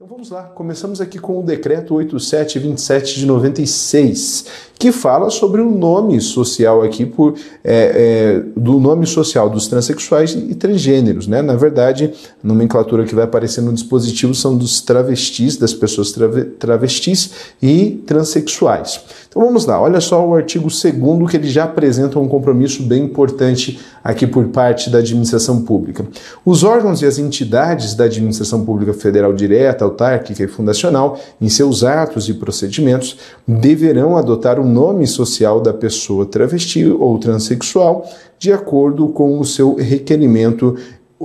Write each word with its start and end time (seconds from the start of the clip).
Então 0.00 0.06
vamos 0.06 0.30
lá, 0.30 0.44
começamos 0.44 1.00
aqui 1.00 1.18
com 1.18 1.40
o 1.40 1.42
decreto 1.42 1.92
8727 1.92 3.18
de 3.18 3.26
96, 3.26 4.46
que 4.78 4.92
fala 4.92 5.28
sobre 5.28 5.60
o 5.60 5.68
nome 5.68 6.20
social 6.20 6.84
aqui 6.84 7.04
por 7.04 7.34
é, 7.64 8.44
é, 8.44 8.44
do 8.56 8.78
nome 8.78 9.08
social 9.08 9.50
dos 9.50 9.66
transexuais 9.66 10.34
e 10.34 10.54
transgêneros, 10.54 11.26
né? 11.26 11.42
Na 11.42 11.56
verdade, 11.56 12.14
a 12.14 12.46
nomenclatura 12.46 13.04
que 13.04 13.12
vai 13.12 13.24
aparecer 13.24 13.60
no 13.60 13.72
dispositivo 13.72 14.36
são 14.36 14.56
dos 14.56 14.80
travestis, 14.80 15.56
das 15.56 15.74
pessoas 15.74 16.14
travestis 16.60 17.32
e 17.60 18.00
transexuais. 18.06 19.00
Então 19.28 19.42
vamos 19.44 19.66
lá, 19.66 19.82
olha 19.82 20.00
só 20.00 20.24
o 20.24 20.32
artigo 20.32 20.68
2 20.68 21.28
que 21.28 21.36
ele 21.36 21.50
já 21.50 21.64
apresenta 21.64 22.20
um 22.20 22.28
compromisso 22.28 22.84
bem 22.84 23.02
importante 23.02 23.80
aqui 24.08 24.26
por 24.26 24.48
parte 24.48 24.88
da 24.88 25.00
administração 25.00 25.60
pública. 25.60 26.06
Os 26.42 26.64
órgãos 26.64 27.02
e 27.02 27.04
as 27.04 27.18
entidades 27.18 27.94
da 27.94 28.04
administração 28.04 28.64
pública 28.64 28.94
federal 28.94 29.34
direta, 29.34 29.84
autárquica 29.84 30.42
e 30.42 30.48
fundacional, 30.48 31.20
em 31.38 31.50
seus 31.50 31.84
atos 31.84 32.26
e 32.26 32.32
procedimentos, 32.32 33.18
deverão 33.46 34.16
adotar 34.16 34.58
o 34.58 34.66
nome 34.66 35.06
social 35.06 35.60
da 35.60 35.74
pessoa 35.74 36.24
travesti 36.24 36.86
ou 36.86 37.18
transexual 37.18 38.08
de 38.38 38.50
acordo 38.50 39.08
com 39.08 39.38
o 39.38 39.44
seu 39.44 39.74
requerimento 39.74 40.74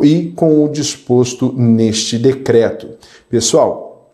e 0.04 0.34
com 0.36 0.66
o 0.66 0.68
disposto 0.68 1.54
neste 1.56 2.18
decreto. 2.18 2.90
Pessoal, 3.30 4.12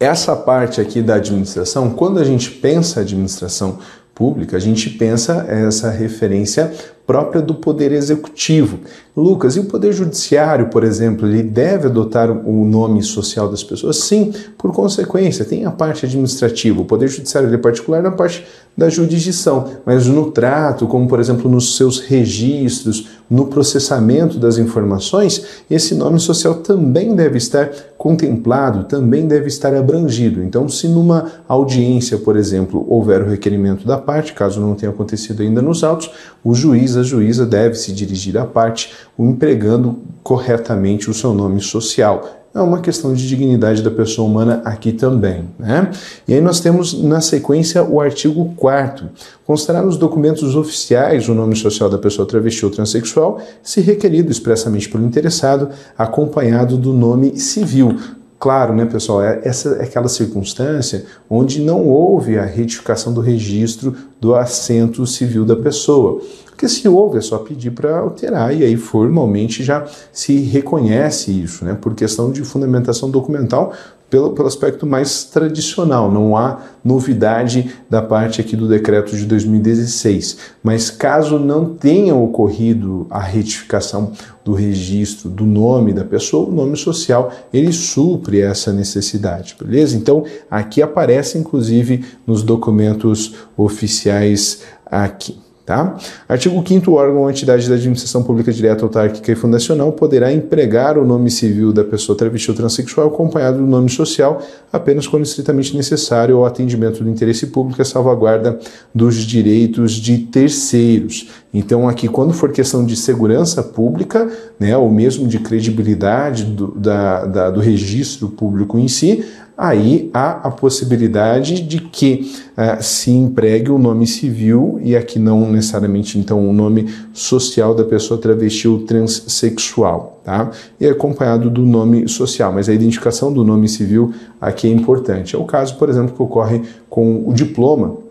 essa 0.00 0.34
parte 0.34 0.80
aqui 0.80 1.00
da 1.00 1.14
administração, 1.14 1.90
quando 1.90 2.18
a 2.18 2.24
gente 2.24 2.50
pensa 2.50 2.98
administração 2.98 3.78
pública, 4.14 4.56
a 4.56 4.60
gente 4.60 4.90
pensa 4.90 5.46
essa 5.48 5.90
referência 5.90 6.72
própria 7.06 7.42
do 7.42 7.54
poder 7.54 7.92
executivo. 7.92 8.80
Lucas, 9.16 9.56
e 9.56 9.60
o 9.60 9.64
poder 9.64 9.92
judiciário, 9.92 10.68
por 10.68 10.84
exemplo, 10.84 11.26
ele 11.26 11.42
deve 11.42 11.86
adotar 11.86 12.30
o 12.30 12.64
nome 12.64 13.02
social 13.02 13.48
das 13.48 13.62
pessoas? 13.62 13.98
Sim, 13.98 14.32
por 14.56 14.72
consequência, 14.72 15.44
tem 15.44 15.64
a 15.64 15.70
parte 15.70 16.06
administrativa. 16.06 16.80
O 16.80 16.84
poder 16.84 17.08
judiciário 17.08 17.52
é 17.52 17.58
particular 17.58 18.02
na 18.02 18.10
parte 18.10 18.46
da 18.76 18.88
jurisdição, 18.88 19.68
mas 19.84 20.06
no 20.06 20.30
trato, 20.30 20.86
como 20.86 21.06
por 21.06 21.20
exemplo 21.20 21.50
nos 21.50 21.76
seus 21.76 22.00
registros, 22.00 23.08
no 23.28 23.46
processamento 23.46 24.38
das 24.38 24.58
informações, 24.58 25.44
esse 25.70 25.94
nome 25.94 26.18
social 26.18 26.56
também 26.56 27.14
deve 27.14 27.38
estar 27.38 27.70
contemplado, 27.96 28.84
também 28.84 29.26
deve 29.26 29.46
estar 29.46 29.74
abrangido. 29.74 30.42
Então, 30.42 30.68
se 30.68 30.88
numa 30.88 31.32
audiência, 31.46 32.18
por 32.18 32.36
exemplo, 32.36 32.84
houver 32.88 33.22
o 33.22 33.28
requerimento 33.28 33.86
da 33.86 33.96
parte, 33.96 34.32
caso 34.32 34.60
não 34.60 34.74
tenha 34.74 34.90
acontecido 34.90 35.42
ainda 35.42 35.62
nos 35.62 35.84
autos, 35.84 36.10
o 36.42 36.54
juiz, 36.54 36.96
a 36.96 37.02
juíza 37.02 37.46
deve 37.46 37.74
se 37.74 37.92
dirigir 37.92 38.36
à 38.36 38.44
parte, 38.44 38.92
empregando 39.18 39.98
corretamente 40.22 41.08
o 41.08 41.14
seu 41.14 41.32
nome 41.32 41.60
social 41.60 42.41
é 42.54 42.60
uma 42.60 42.80
questão 42.80 43.14
de 43.14 43.26
dignidade 43.26 43.82
da 43.82 43.90
pessoa 43.90 44.28
humana 44.28 44.60
aqui 44.64 44.92
também. 44.92 45.44
Né? 45.58 45.90
E 46.28 46.34
aí 46.34 46.40
nós 46.40 46.60
temos 46.60 47.00
na 47.02 47.20
sequência 47.20 47.82
o 47.82 48.00
artigo 48.00 48.52
4 48.56 49.08
constará 49.46 49.82
nos 49.82 49.96
documentos 49.96 50.54
oficiais 50.54 51.28
o 51.28 51.34
nome 51.34 51.56
social 51.56 51.88
da 51.88 51.98
pessoa 51.98 52.26
travesti 52.26 52.64
ou 52.64 52.70
transexual, 52.70 53.40
se 53.62 53.80
requerido 53.80 54.30
expressamente 54.30 54.88
pelo 54.88 55.04
interessado, 55.04 55.68
acompanhado 55.96 56.76
do 56.76 56.92
nome 56.92 57.38
civil. 57.38 57.98
Claro, 58.38 58.74
né, 58.74 58.84
pessoal, 58.86 59.22
é, 59.22 59.40
essa 59.44 59.76
é 59.76 59.84
aquela 59.84 60.08
circunstância 60.08 61.04
onde 61.30 61.60
não 61.60 61.86
houve 61.86 62.38
a 62.38 62.44
retificação 62.44 63.12
do 63.12 63.20
registro 63.20 63.94
do 64.20 64.34
assento 64.34 65.06
civil 65.06 65.44
da 65.44 65.54
pessoa. 65.54 66.20
Porque 66.62 66.74
se 66.76 66.88
houve, 66.88 67.18
é 67.18 67.20
só 67.20 67.38
pedir 67.38 67.72
para 67.72 67.98
alterar 67.98 68.56
e 68.56 68.62
aí 68.62 68.76
formalmente 68.76 69.64
já 69.64 69.84
se 70.12 70.36
reconhece 70.42 71.32
isso, 71.32 71.64
né? 71.64 71.74
Por 71.74 71.92
questão 71.92 72.30
de 72.30 72.44
fundamentação 72.44 73.10
documental, 73.10 73.72
pelo, 74.08 74.30
pelo 74.30 74.46
aspecto 74.46 74.86
mais 74.86 75.24
tradicional, 75.24 76.08
não 76.08 76.36
há 76.36 76.60
novidade 76.84 77.74
da 77.90 78.00
parte 78.00 78.40
aqui 78.40 78.54
do 78.54 78.68
decreto 78.68 79.16
de 79.16 79.26
2016. 79.26 80.36
Mas 80.62 80.88
caso 80.88 81.36
não 81.36 81.64
tenha 81.64 82.14
ocorrido 82.14 83.08
a 83.10 83.18
retificação 83.18 84.12
do 84.44 84.52
registro 84.52 85.28
do 85.28 85.44
nome 85.44 85.92
da 85.92 86.04
pessoa, 86.04 86.48
o 86.48 86.52
nome 86.52 86.76
social, 86.76 87.32
ele 87.52 87.72
supre 87.72 88.40
essa 88.40 88.72
necessidade, 88.72 89.56
beleza? 89.60 89.96
Então, 89.96 90.24
aqui 90.48 90.80
aparece 90.80 91.38
inclusive 91.38 92.04
nos 92.24 92.44
documentos 92.44 93.34
oficiais 93.56 94.62
aqui. 94.86 95.36
Tá? 95.64 95.96
Artigo 96.28 96.60
5 96.66 96.90
o 96.90 96.94
órgão 96.94 97.20
ou 97.20 97.30
entidade 97.30 97.68
da 97.68 97.76
administração 97.76 98.24
pública 98.24 98.52
direta, 98.52 98.84
autárquica 98.84 99.30
e 99.30 99.36
fundacional 99.36 99.92
poderá 99.92 100.32
empregar 100.32 100.98
o 100.98 101.06
nome 101.06 101.30
civil 101.30 101.72
da 101.72 101.84
pessoa 101.84 102.18
travesti 102.18 102.50
ou 102.50 102.56
transexual 102.56 103.06
acompanhado 103.06 103.58
do 103.58 103.66
nome 103.66 103.88
social 103.88 104.42
apenas 104.72 105.06
quando 105.06 105.22
estritamente 105.22 105.76
necessário 105.76 106.36
ao 106.36 106.44
atendimento 106.44 107.04
do 107.04 107.08
interesse 107.08 107.46
público 107.46 107.80
e 107.80 107.84
salvaguarda 107.84 108.58
dos 108.92 109.18
direitos 109.18 109.92
de 109.92 110.18
terceiros. 110.18 111.28
Então, 111.54 111.86
aqui, 111.86 112.08
quando 112.08 112.32
for 112.32 112.50
questão 112.50 112.84
de 112.84 112.96
segurança 112.96 113.62
pública, 113.62 114.30
né, 114.58 114.74
ou 114.74 114.90
mesmo 114.90 115.28
de 115.28 115.38
credibilidade 115.38 116.44
do, 116.44 116.68
da, 116.68 117.26
da, 117.26 117.50
do 117.50 117.60
registro 117.60 118.28
público 118.28 118.78
em 118.78 118.88
si, 118.88 119.22
aí 119.56 120.10
há 120.14 120.48
a 120.48 120.50
possibilidade 120.50 121.60
de 121.60 121.78
que 121.78 122.32
uh, 122.56 122.82
se 122.82 123.10
empregue 123.10 123.70
o 123.70 123.78
nome 123.78 124.06
civil, 124.06 124.80
e 124.82 124.96
aqui 124.96 125.18
não 125.18 125.52
necessariamente 125.52 126.18
então 126.18 126.48
o 126.48 126.54
nome 126.54 126.88
social 127.12 127.74
da 127.74 127.84
pessoa 127.84 128.18
travesti 128.18 128.66
ou 128.66 128.80
transexual, 128.80 130.20
tá? 130.24 130.50
E 130.80 130.86
acompanhado 130.86 131.50
do 131.50 131.66
nome 131.66 132.08
social, 132.08 132.50
mas 132.50 132.66
a 132.66 132.72
identificação 132.72 133.30
do 133.30 133.44
nome 133.44 133.68
civil 133.68 134.14
aqui 134.40 134.68
é 134.68 134.70
importante. 134.70 135.36
É 135.36 135.38
o 135.38 135.44
caso, 135.44 135.76
por 135.76 135.90
exemplo, 135.90 136.14
que 136.14 136.22
ocorre 136.22 136.62
com 136.88 137.28
o 137.28 137.34
diploma 137.34 138.01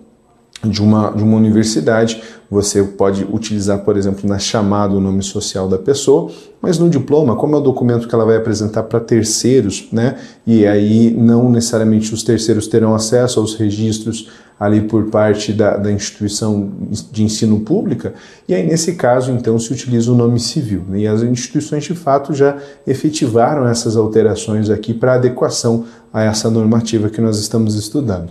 de 0.63 0.81
uma, 0.81 1.09
de 1.11 1.23
uma 1.23 1.37
universidade, 1.37 2.21
você 2.49 2.83
pode 2.83 3.25
utilizar, 3.31 3.79
por 3.79 3.95
exemplo, 3.95 4.27
na 4.29 4.37
chamada 4.37 4.93
o 4.93 4.99
nome 4.99 5.23
social 5.23 5.67
da 5.67 5.77
pessoa, 5.77 6.29
mas 6.61 6.77
no 6.77 6.89
diploma, 6.89 7.35
como 7.35 7.55
é 7.55 7.59
o 7.59 7.61
documento 7.61 8.07
que 8.07 8.13
ela 8.13 8.25
vai 8.25 8.35
apresentar 8.35 8.83
para 8.83 8.99
terceiros, 8.99 9.87
né? 9.91 10.17
E 10.45 10.67
aí 10.67 11.11
não 11.11 11.49
necessariamente 11.49 12.13
os 12.13 12.23
terceiros 12.23 12.67
terão 12.67 12.93
acesso 12.93 13.39
aos 13.39 13.55
registros 13.55 14.29
ali 14.59 14.81
por 14.81 15.05
parte 15.05 15.53
da, 15.53 15.75
da 15.75 15.91
instituição 15.91 16.69
de 17.11 17.23
ensino 17.23 17.61
pública, 17.61 18.13
e 18.47 18.53
aí 18.53 18.63
nesse 18.63 18.93
caso 18.93 19.31
então 19.31 19.57
se 19.57 19.73
utiliza 19.73 20.11
o 20.11 20.15
nome 20.15 20.39
civil. 20.39 20.83
Né? 20.87 20.99
E 20.99 21.07
as 21.07 21.23
instituições 21.23 21.85
de 21.85 21.95
fato 21.95 22.31
já 22.31 22.57
efetivaram 22.85 23.67
essas 23.67 23.95
alterações 23.95 24.69
aqui 24.69 24.93
para 24.93 25.15
adequação 25.15 25.85
a 26.13 26.21
essa 26.21 26.49
normativa 26.49 27.09
que 27.09 27.21
nós 27.21 27.39
estamos 27.39 27.73
estudando. 27.73 28.29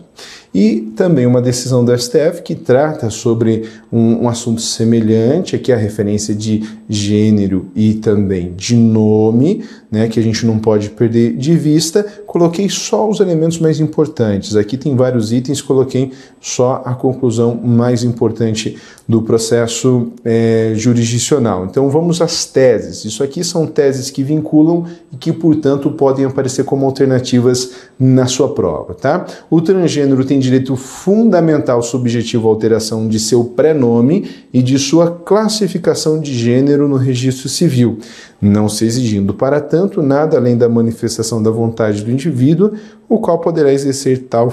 E 0.53 0.93
também 0.97 1.27
uma 1.27 1.41
decisão 1.41 1.85
do 1.85 1.97
STF 1.97 2.43
que 2.43 2.57
trata 2.57 3.09
sobre 3.09 3.69
um, 3.91 4.25
um 4.25 4.29
assunto 4.29 4.61
semelhante, 4.61 5.55
aqui 5.55 5.73
a 5.73 5.77
referência 5.77 6.35
de 6.35 6.69
gênero 6.89 7.71
e 7.75 7.95
também 7.95 8.53
de 8.57 8.75
nome, 8.75 9.65
né, 9.91 10.09
que 10.09 10.21
a 10.21 10.23
gente 10.23 10.47
não 10.47 10.59
pode 10.59 10.91
perder 10.91 11.37
de 11.37 11.57
vista. 11.57 12.05
Coloquei 12.27 12.69
só 12.69 13.09
os 13.09 13.21
elementos 13.21 13.59
mais 13.59 13.81
importantes. 13.81 14.55
Aqui 14.55 14.77
tem 14.77 14.95
vários 14.95 15.33
itens, 15.33 15.61
coloquei 15.61 16.13
só 16.41 16.83
a 16.85 16.95
conclusão 16.95 17.55
mais 17.57 18.05
importante 18.05 18.79
do 19.09 19.23
processo 19.23 20.13
é, 20.25 20.73
jurisdicional. 20.77 21.67
Então 21.67 21.91
vamos 21.91 22.23
às 22.23 22.47
teses. 22.47 23.05
Isso 23.05 23.25
aqui 23.25 23.43
são 23.43 23.67
teses 23.67 24.11
que 24.11 24.23
vinculam 24.23 24.87
e 25.13 25.17
que, 25.17 25.33
portanto, 25.33 25.91
podem 25.91 26.25
aparecer 26.25 26.65
como 26.65 26.87
alternativas 26.87 27.73
na 27.99 28.27
sua 28.27 28.55
prova. 28.55 28.95
Tá? 28.95 29.27
O 29.51 29.61
transgênero 29.61 30.25
tem 30.25 30.39
direito 30.39 30.77
fundamental 30.77 31.83
subjetivo 31.83 32.49
à 32.49 32.51
alteração 32.53 33.09
de 33.09 33.19
seu 33.19 33.45
prenome 33.45 34.31
e 34.53 34.63
de 34.63 34.79
sua 34.79 35.11
classificação 35.11 36.21
de 36.21 36.33
gênero 36.33 36.89
no 36.89 36.97
registro 36.97 37.49
civil, 37.49 37.99
não 38.41 38.69
se 38.69 38.85
exigindo, 38.85 39.35
para 39.35 39.61
tanto, 39.61 40.03
nada 40.03 40.37
além 40.37 40.57
da 40.57 40.69
manifestação 40.69 41.43
da 41.43 41.51
vontade 41.51 42.03
do 42.03 42.11
indivíduo, 42.11 42.73
o 43.09 43.19
qual 43.19 43.39
poderá 43.39 43.73
exercer 43.73 44.27
tal 44.29 44.53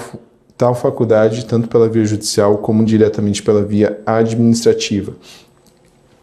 tal 0.58 0.74
faculdade 0.74 1.46
tanto 1.46 1.68
pela 1.68 1.88
via 1.88 2.04
judicial 2.04 2.58
como 2.58 2.84
diretamente 2.84 3.44
pela 3.44 3.64
via 3.64 4.02
administrativa. 4.06 5.14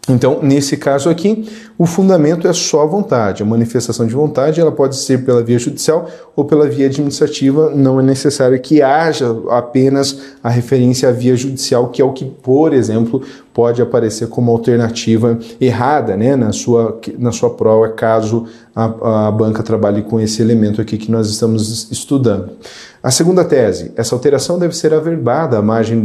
Então, 0.09 0.41
nesse 0.43 0.77
caso 0.77 1.09
aqui, 1.09 1.49
o 1.79 1.87
fundamento 1.87 2.47
é 2.47 2.53
só 2.53 2.83
a 2.83 2.87
vontade. 2.87 3.43
A 3.43 3.47
manifestação 3.47 4.07
de 4.07 4.15
vontade 4.15 4.61
ela 4.61 4.71
pode 4.71 4.97
ser 4.97 5.25
pela 5.25 5.43
via 5.43 5.59
judicial 5.59 6.09
ou 6.37 6.45
pela 6.45 6.69
via 6.69 6.87
administrativa. 6.87 7.71
Não 7.71 7.99
é 7.99 8.03
necessário 8.03 8.61
que 8.61 8.83
haja 8.83 9.35
apenas 9.49 10.21
a 10.43 10.51
referência 10.51 11.09
à 11.09 11.13
via 11.13 11.35
judicial, 11.35 11.89
que 11.89 12.03
é 12.03 12.05
o 12.05 12.13
que, 12.13 12.27
por 12.27 12.75
exemplo, 12.75 13.23
pode 13.55 13.81
aparecer 13.81 14.29
como 14.29 14.51
alternativa 14.51 15.39
errada 15.59 16.17
né, 16.17 16.37
na, 16.37 16.53
sua, 16.53 17.01
na 17.19 17.33
sua 17.33 17.51
prova, 17.51 17.89
caso 17.89 18.47
a, 18.75 19.29
a 19.29 19.31
banca 19.31 19.63
trabalhe 19.63 20.03
com 20.03 20.21
esse 20.21 20.43
elemento 20.43 20.81
aqui 20.81 20.99
que 20.99 21.11
nós 21.11 21.29
estamos 21.29 21.91
estudando. 21.91 22.51
A 23.03 23.11
segunda 23.11 23.45
tese, 23.45 23.93
essa 23.97 24.15
alteração 24.15 24.59
deve 24.59 24.75
ser 24.75 24.95
averbada 24.95 25.59
à 25.59 25.63
margem 25.63 25.97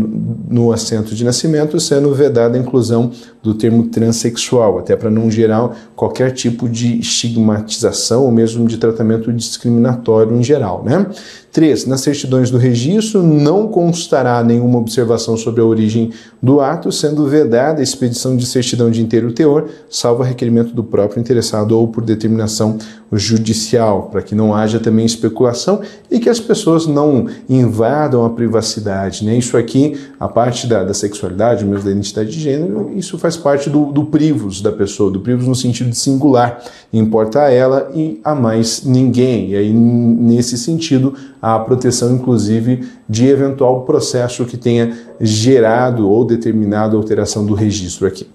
no 0.50 0.71
assento 0.71 1.16
de 1.16 1.24
nascimento, 1.24 1.80
sendo 1.80 2.13
vedada 2.13 2.57
a 2.57 2.60
inclusão 2.60 3.12
do 3.42 3.54
termo 3.54 3.88
transexual, 3.88 4.80
até 4.80 4.98
para 4.98 5.10
não 5.10 5.31
gerar 5.31 5.74
qualquer 5.95 6.31
tipo 6.31 6.68
de 6.68 7.00
estigmatização 7.00 8.24
ou 8.24 8.31
mesmo 8.31 8.68
de 8.68 8.77
tratamento 8.77 9.31
discriminatório 9.31 10.36
em 10.36 10.44
geral. 10.44 10.83
Né? 10.83 11.06
3. 11.51 11.85
Nas 11.85 12.01
certidões 12.01 12.49
do 12.49 12.57
registro 12.57 13.23
não 13.23 13.67
constará 13.67 14.43
nenhuma 14.43 14.79
observação 14.79 15.35
sobre 15.35 15.61
a 15.61 15.65
origem 15.65 16.11
do 16.41 16.61
ato, 16.61 16.91
sendo 16.91 17.27
vedada 17.27 17.79
a 17.79 17.83
expedição 17.83 18.35
de 18.35 18.45
certidão 18.45 18.89
de 18.89 19.01
inteiro 19.01 19.31
teor, 19.31 19.67
salvo 19.89 20.23
requerimento 20.23 20.73
do 20.73 20.83
próprio 20.83 21.19
interessado 21.19 21.71
ou 21.77 21.87
por 21.87 22.03
determinação 22.03 22.77
judicial, 23.11 24.09
para 24.11 24.21
que 24.21 24.35
não 24.35 24.53
haja 24.53 24.79
também 24.79 25.06
especulação 25.06 25.81
e 26.11 26.19
que 26.19 26.29
as 26.29 26.39
pessoas 26.39 26.85
não 26.85 27.27
invadam 27.50 28.23
a 28.23 28.29
privacidade. 28.29 29.25
Né? 29.25 29.35
Isso 29.35 29.57
aqui, 29.57 30.00
a 30.19 30.27
parte 30.27 30.67
da, 30.67 30.83
da 30.83 30.94
sexualidade, 30.94 31.65
mesmo 31.65 31.85
da 31.85 31.91
identidade 31.91 32.29
de 32.29 32.39
gênero, 32.39 32.91
isso 32.95 33.17
faz 33.17 33.35
parte 33.35 33.69
do, 33.69 33.85
do 33.85 34.06
privus 34.06 34.61
da 34.61 34.71
pessoa, 34.71 35.11
do 35.11 35.19
privus 35.19 35.47
no 35.47 35.56
sentido 35.56 35.89
de 35.89 35.97
singular. 35.97 36.63
Importa 36.94 37.44
a 37.44 37.51
ela 37.51 37.91
e 37.95 38.19
a 38.23 38.35
mais 38.35 38.83
ninguém. 38.83 39.51
E 39.51 39.56
aí, 39.56 39.73
nesse 39.73 40.57
sentido, 40.57 41.15
a 41.41 41.57
proteção, 41.59 42.13
inclusive, 42.13 42.88
de 43.07 43.27
eventual 43.27 43.85
processo 43.85 44.45
que 44.45 44.57
tenha 44.57 44.97
gerado 45.19 46.09
ou 46.09 46.23
determinado 46.25 46.95
alteração 46.95 47.45
do 47.45 47.53
registro 47.53 48.07
aqui. 48.07 48.27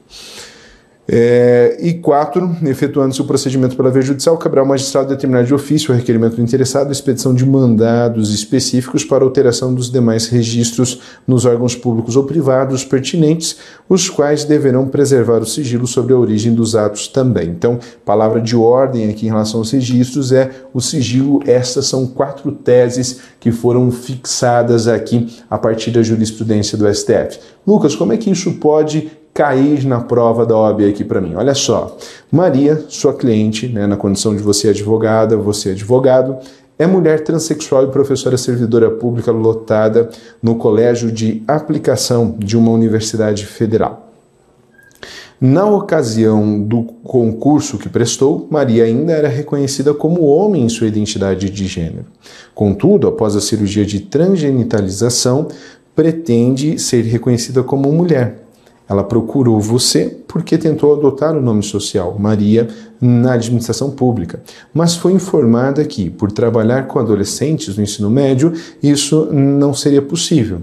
É, 1.07 1.77
e 1.81 1.93
quatro, 1.95 2.57
efetuando-se 2.65 3.21
o 3.21 3.27
procedimento 3.27 3.77
pela 3.77 3.91
via 3.91 4.01
judicial, 4.01 4.39
caberá 4.39 4.63
ao 4.63 4.67
magistrado 4.67 5.09
determinar 5.09 5.45
de 5.45 5.53
ofício 5.53 5.93
o 5.93 5.97
requerimento 5.97 6.37
do 6.37 6.43
interessado 6.43 6.91
expedição 6.91 7.35
de 7.35 7.45
mandados 7.45 8.33
específicos 8.33 9.05
para 9.05 9.23
alteração 9.23 9.75
dos 9.75 9.91
demais 9.91 10.29
registros 10.29 11.01
nos 11.27 11.45
órgãos 11.45 11.77
públicos 11.77 12.17
ou 12.17 12.25
privados 12.25 12.85
pertinentes, 12.87 13.59
os 13.87 14.09
quais 14.09 14.45
deverão 14.45 14.89
preservar 14.89 15.41
o 15.41 15.47
sigilo 15.47 15.87
sobre 15.87 16.15
a 16.15 16.19
origem 16.19 16.55
dos 16.55 16.75
atos 16.75 17.07
também. 17.07 17.51
Então, 17.51 17.79
palavra 18.05 18.41
de 18.41 18.57
ordem 18.57 19.11
aqui 19.11 19.27
em 19.27 19.31
relação 19.31 19.61
aos 19.61 19.71
registros 19.73 20.33
é 20.33 20.51
o 20.73 20.81
sigilo. 20.81 21.41
Estas 21.47 21.87
são 21.87 22.07
quatro 22.07 22.51
teses 22.51 23.21
que 23.39 23.53
foram 23.53 23.91
fixadas 23.91 24.89
aqui 24.89 25.37
a 25.51 25.59
partir 25.59 25.91
da 25.91 26.03
jurisprudência 26.03 26.79
do 26.79 26.93
STF. 26.93 27.41
Lucas, 27.67 27.95
como 27.95 28.15
é 28.15 28.17
que 28.17 28.31
isso 28.31 28.53
pode 28.55 29.11
cair 29.35 29.85
na 29.85 30.01
prova 30.01 30.47
da 30.47 30.57
OAB 30.57 30.83
aqui 30.89 31.03
para 31.03 31.21
mim. 31.21 31.35
Olha 31.35 31.55
só, 31.55 31.97
Maria, 32.31 32.85
sua 32.89 33.13
cliente, 33.13 33.67
né, 33.67 33.85
na 33.85 33.97
condição 33.97 34.35
de 34.35 34.41
você 34.41 34.69
advogada, 34.69 35.37
você 35.37 35.71
advogado, 35.71 36.39
é 36.79 36.87
mulher 36.87 37.23
transexual 37.25 37.85
e 37.85 37.91
professora 37.91 38.37
servidora 38.37 38.91
pública 38.91 39.33
lotada 39.33 40.09
no 40.41 40.55
colégio 40.55 41.11
de 41.11 41.43
aplicação 41.49 42.37
de 42.39 42.57
uma 42.57 42.71
universidade 42.71 43.45
federal. 43.45 44.13
Na 45.41 45.67
ocasião 45.67 46.61
do 46.63 46.85
concurso 47.03 47.77
que 47.77 47.89
prestou, 47.89 48.47
Maria 48.51 48.85
ainda 48.85 49.13
era 49.13 49.29
reconhecida 49.29 49.93
como 49.93 50.23
homem 50.23 50.65
em 50.65 50.69
sua 50.69 50.87
identidade 50.87 51.51
de 51.51 51.67
gênero. 51.67 52.07
Contudo, 52.55 53.09
após 53.09 53.35
a 53.35 53.41
cirurgia 53.41 53.85
de 53.85 54.01
transgenitalização, 54.01 55.49
pretende 55.95 56.79
ser 56.79 57.03
reconhecida 57.03 57.63
como 57.63 57.93
mulher. 57.93 58.44
Ela 58.89 59.03
procurou 59.03 59.61
você 59.61 60.15
porque 60.29 60.59
tentou 60.59 60.93
adotar 60.93 61.37
o 61.37 61.41
nome 61.41 61.63
social 61.63 62.17
Maria 62.19 62.69
na 63.01 63.35
administração 63.35 63.91
pública, 63.91 64.43
mas 64.73 64.95
foi 64.95 65.13
informada 65.13 65.85
que, 65.85 66.11
por 66.11 66.31
trabalhar 66.31 66.87
com 66.87 66.99
adolescentes 66.99 67.77
no 67.77 67.83
ensino 67.83 68.11
médio, 68.11 68.53
isso 68.83 69.29
não 69.33 69.73
seria 69.73 70.03
possível. 70.03 70.61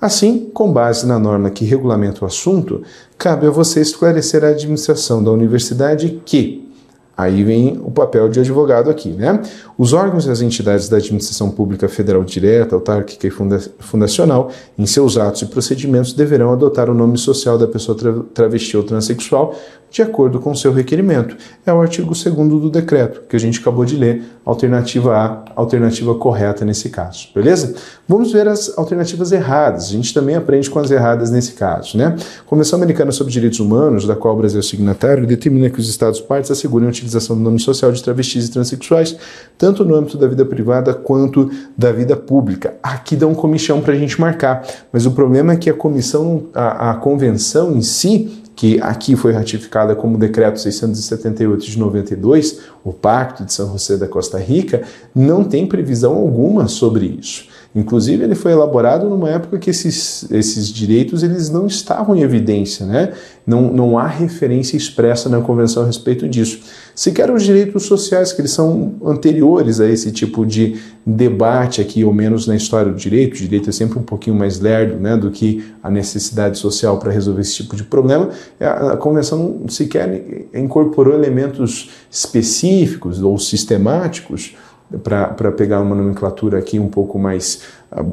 Assim, 0.00 0.50
com 0.52 0.72
base 0.72 1.06
na 1.06 1.18
norma 1.18 1.50
que 1.50 1.64
regulamenta 1.64 2.24
o 2.24 2.28
assunto, 2.28 2.82
cabe 3.16 3.46
a 3.46 3.50
você 3.50 3.80
esclarecer 3.80 4.44
à 4.44 4.48
administração 4.48 5.22
da 5.22 5.30
universidade 5.30 6.20
que, 6.24 6.68
Aí 7.16 7.44
vem 7.44 7.80
o 7.84 7.90
papel 7.90 8.28
de 8.28 8.40
advogado 8.40 8.90
aqui, 8.90 9.10
né? 9.10 9.40
Os 9.78 9.92
órgãos 9.92 10.26
e 10.26 10.30
as 10.30 10.40
entidades 10.40 10.88
da 10.88 10.96
administração 10.96 11.50
pública 11.50 11.88
federal 11.88 12.24
direta, 12.24 12.74
autárquica 12.74 13.26
e 13.26 13.30
funda 13.30 13.60
fundacional, 13.78 14.50
em 14.76 14.86
seus 14.86 15.16
atos 15.16 15.42
e 15.42 15.46
procedimentos, 15.46 16.12
deverão 16.12 16.52
adotar 16.52 16.90
o 16.90 16.94
nome 16.94 17.16
social 17.16 17.56
da 17.56 17.68
pessoa 17.68 17.96
tra 17.96 18.12
travesti 18.34 18.76
ou 18.76 18.82
transexual 18.82 19.56
de 19.94 20.02
acordo 20.02 20.40
com 20.40 20.52
seu 20.56 20.72
requerimento. 20.72 21.36
É 21.64 21.72
o 21.72 21.80
artigo 21.80 22.08
2 22.08 22.24
do 22.24 22.68
decreto, 22.68 23.22
que 23.28 23.36
a 23.36 23.38
gente 23.38 23.60
acabou 23.60 23.84
de 23.84 23.96
ler, 23.96 24.24
alternativa 24.44 25.16
A, 25.16 25.44
alternativa 25.54 26.12
correta 26.16 26.64
nesse 26.64 26.90
caso, 26.90 27.28
beleza? 27.32 27.76
Vamos 28.08 28.32
ver 28.32 28.48
as 28.48 28.76
alternativas 28.76 29.30
erradas. 29.30 29.84
A 29.84 29.92
gente 29.92 30.12
também 30.12 30.34
aprende 30.34 30.68
com 30.68 30.80
as 30.80 30.90
erradas 30.90 31.30
nesse 31.30 31.52
caso, 31.52 31.96
né? 31.96 32.16
Convenção 32.44 32.76
Americana 32.76 33.12
sobre 33.12 33.32
Direitos 33.32 33.60
Humanos, 33.60 34.04
da 34.04 34.16
qual 34.16 34.34
o 34.34 34.38
Brasil 34.38 34.58
é 34.58 34.62
signatário, 34.64 35.24
determina 35.28 35.70
que 35.70 35.78
os 35.78 35.88
Estados 35.88 36.20
partes 36.20 36.50
assegurem 36.50 36.88
a 36.88 36.90
utilização 36.90 37.36
do 37.36 37.42
nome 37.42 37.60
social 37.60 37.92
de 37.92 38.02
travestis 38.02 38.48
e 38.48 38.50
transexuais, 38.50 39.16
tanto 39.56 39.84
no 39.84 39.94
âmbito 39.94 40.18
da 40.18 40.26
vida 40.26 40.44
privada 40.44 40.92
quanto 40.92 41.48
da 41.78 41.92
vida 41.92 42.16
pública. 42.16 42.74
Aqui 42.82 43.14
dá 43.14 43.28
um 43.28 43.34
comichão 43.34 43.80
para 43.80 43.92
a 43.92 43.96
gente 43.96 44.20
marcar, 44.20 44.66
mas 44.92 45.06
o 45.06 45.12
problema 45.12 45.52
é 45.52 45.56
que 45.56 45.70
a 45.70 45.74
comissão, 45.74 46.46
a, 46.52 46.90
a 46.90 46.94
convenção 46.96 47.76
em 47.76 47.80
si, 47.80 48.42
que 48.56 48.80
aqui 48.80 49.16
foi 49.16 49.32
ratificada 49.32 49.94
como 49.94 50.18
decreto 50.18 50.60
678 50.60 51.66
de 51.66 51.78
92, 51.78 52.60
o 52.84 52.92
Pacto 52.92 53.44
de 53.44 53.52
São 53.52 53.72
José 53.72 53.96
da 53.96 54.06
Costa 54.06 54.38
Rica, 54.38 54.82
não 55.14 55.44
tem 55.44 55.66
previsão 55.66 56.14
alguma 56.14 56.68
sobre 56.68 57.06
isso. 57.06 57.48
Inclusive, 57.74 58.22
ele 58.22 58.36
foi 58.36 58.52
elaborado 58.52 59.08
numa 59.08 59.28
época 59.28 59.58
que 59.58 59.68
esses, 59.68 60.30
esses 60.30 60.68
direitos 60.68 61.24
eles 61.24 61.50
não 61.50 61.66
estavam 61.66 62.14
em 62.14 62.20
evidência, 62.20 62.86
né? 62.86 63.12
não, 63.46 63.62
não 63.72 63.98
há 63.98 64.06
referência 64.06 64.76
expressa 64.76 65.28
na 65.28 65.40
Convenção 65.40 65.82
a 65.82 65.86
respeito 65.86 66.28
disso. 66.28 66.60
Sequer 66.94 67.30
os 67.30 67.42
direitos 67.42 67.84
sociais, 67.84 68.32
que 68.32 68.40
eles 68.40 68.52
são 68.52 68.94
anteriores 69.04 69.80
a 69.80 69.88
esse 69.88 70.10
tipo 70.12 70.46
de 70.46 70.80
debate 71.04 71.80
aqui, 71.80 72.04
ou 72.04 72.12
menos 72.12 72.46
na 72.46 72.56
história 72.56 72.90
do 72.90 72.96
direito, 72.96 73.34
o 73.34 73.36
direito 73.36 73.68
é 73.68 73.72
sempre 73.72 73.98
um 73.98 74.02
pouquinho 74.02 74.36
mais 74.36 74.60
lerdo 74.60 74.96
né, 74.98 75.16
do 75.16 75.30
que 75.30 75.64
a 75.82 75.90
necessidade 75.90 76.58
social 76.58 76.98
para 76.98 77.12
resolver 77.12 77.42
esse 77.42 77.54
tipo 77.54 77.76
de 77.76 77.84
problema, 77.84 78.30
a 78.60 78.96
Convenção 78.96 79.62
sequer 79.68 80.46
incorporou 80.54 81.14
elementos 81.14 81.90
específicos 82.10 83.20
ou 83.20 83.38
sistemáticos 83.38 84.54
para 85.02 85.52
pegar 85.52 85.80
uma 85.80 85.94
nomenclatura 85.94 86.58
aqui 86.58 86.78
um 86.78 86.88
pouco 86.88 87.18
mais 87.18 87.62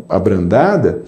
abrandada, 0.10 1.02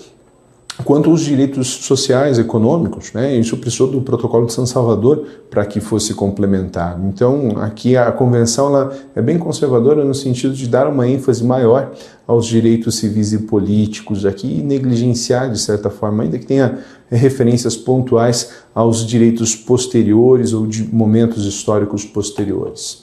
quanto 0.84 1.12
aos 1.12 1.22
direitos 1.22 1.68
sociais, 1.68 2.40
econômicos, 2.40 3.14
né? 3.14 3.36
Isso 3.36 3.56
precisou 3.58 3.88
do 3.88 4.02
Protocolo 4.02 4.48
de 4.48 4.54
São 4.54 4.66
Salvador 4.66 5.28
para 5.50 5.64
que 5.66 5.80
fosse 5.80 6.16
complementado. 6.16 7.06
Então, 7.08 7.52
aqui 7.58 7.96
a 7.96 8.12
convenção 8.12 8.68
ela 8.70 8.98
é 9.16 9.22
bem 9.22 9.38
conservadora 9.38 10.04
no 10.04 10.16
sentido 10.16 10.56
de 10.56 10.68
dar 10.68 10.88
uma 10.88 11.08
ênfase 11.08 11.44
maior 11.44 11.92
aos 12.26 12.48
direitos 12.48 12.96
civis 12.96 13.34
e 13.34 13.40
políticos 13.40 14.26
aqui 14.26 14.62
e 14.62 14.64
negligenciar 14.64 15.52
de 15.52 15.59
certa 15.59 15.92
forma, 15.92 16.24
ainda 16.24 16.40
que 16.40 16.45
tenha 16.45 16.80
referências 17.07 17.78
pontuais 17.78 18.50
aos 18.74 19.06
direitos 19.06 19.56
posteriores 19.56 20.54
ou 20.54 20.66
de 20.66 20.83
momentos 20.92 21.45
históricos 21.45 22.04
posteriores. 22.04 23.03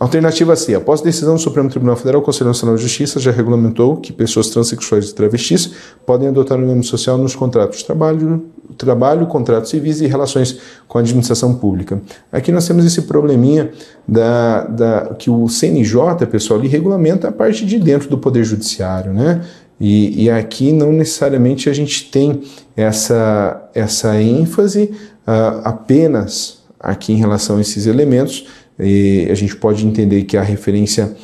Alternativa 0.00 0.56
C. 0.56 0.74
Após 0.74 1.00
decisão 1.00 1.34
do 1.34 1.40
Supremo 1.40 1.68
Tribunal 1.68 1.96
Federal, 1.96 2.20
o 2.20 2.24
Conselho 2.24 2.48
Nacional 2.48 2.76
de 2.76 2.82
Justiça 2.82 3.20
já 3.20 3.30
regulamentou 3.30 3.96
que 3.96 4.12
pessoas 4.12 4.48
transexuais 4.48 5.10
e 5.10 5.14
travestis 5.14 5.72
podem 6.06 6.28
adotar 6.28 6.58
o 6.58 6.66
nome 6.66 6.82
social 6.82 7.18
nos 7.18 7.34
contratos 7.34 7.78
de 7.78 7.84
trabalho, 7.84 8.46
trabalho, 8.76 9.26
contratos 9.26 9.70
civis 9.70 10.00
e 10.00 10.06
relações 10.06 10.58
com 10.88 10.98
a 10.98 11.00
administração 11.00 11.54
pública. 11.54 12.00
Aqui 12.30 12.50
nós 12.50 12.66
temos 12.66 12.84
esse 12.84 13.02
probleminha 13.02 13.70
da, 14.08 14.64
da 14.64 15.14
que 15.18 15.30
o 15.30 15.48
CNJ, 15.48 16.26
pessoal, 16.30 16.58
ali 16.58 16.68
regulamenta 16.68 17.28
a 17.28 17.32
parte 17.32 17.66
de 17.66 17.78
dentro 17.78 18.08
do 18.08 18.18
Poder 18.18 18.44
Judiciário, 18.44 19.12
né? 19.12 19.42
E, 19.78 20.24
e 20.24 20.30
aqui 20.30 20.72
não 20.72 20.92
necessariamente 20.92 21.68
a 21.68 21.72
gente 21.72 22.10
tem 22.10 22.42
essa, 22.76 23.68
essa 23.74 24.20
ênfase 24.20 24.94
uh, 25.26 25.60
apenas 25.64 26.62
aqui 26.78 27.12
em 27.12 27.16
relação 27.16 27.56
a 27.56 27.60
esses 27.60 27.86
elementos, 27.86 28.46
e 28.82 29.28
a 29.30 29.34
gente 29.34 29.56
pode 29.56 29.86
entender 29.86 30.24
que 30.24 30.36
a 30.36 30.42
referência 30.42 31.14